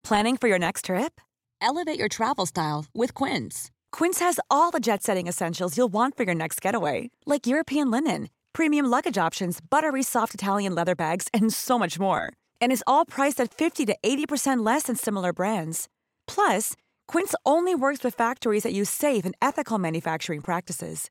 Planning 0.04 0.36
for 0.36 0.48
your 0.48 0.58
next 0.58 0.86
trip? 0.86 1.20
Elevate 1.60 1.98
your 1.98 2.08
travel 2.08 2.46
style 2.46 2.86
with 2.94 3.12
Quince. 3.14 3.70
Quince 3.92 4.20
has 4.20 4.40
all 4.50 4.70
the 4.70 4.80
jet 4.80 5.02
setting 5.02 5.26
essentials 5.26 5.76
you'll 5.76 5.92
want 5.92 6.16
for 6.16 6.22
your 6.22 6.34
next 6.34 6.62
getaway, 6.62 7.10
like 7.26 7.46
European 7.46 7.90
linen, 7.90 8.30
premium 8.52 8.86
luggage 8.86 9.18
options, 9.18 9.60
buttery 9.60 10.02
soft 10.02 10.34
Italian 10.34 10.74
leather 10.74 10.94
bags, 10.94 11.28
and 11.34 11.52
so 11.52 11.78
much 11.78 11.98
more. 11.98 12.32
And 12.60 12.72
is 12.72 12.84
all 12.86 13.04
priced 13.04 13.40
at 13.40 13.52
50 13.52 13.86
to 13.86 13.96
80% 14.02 14.64
less 14.64 14.84
than 14.84 14.96
similar 14.96 15.32
brands. 15.32 15.88
Plus, 16.26 16.74
Quince 17.06 17.34
only 17.44 17.74
works 17.74 18.04
with 18.04 18.14
factories 18.14 18.62
that 18.62 18.72
use 18.72 18.88
safe 18.88 19.24
and 19.24 19.34
ethical 19.42 19.78
manufacturing 19.78 20.40
practices. 20.40 21.10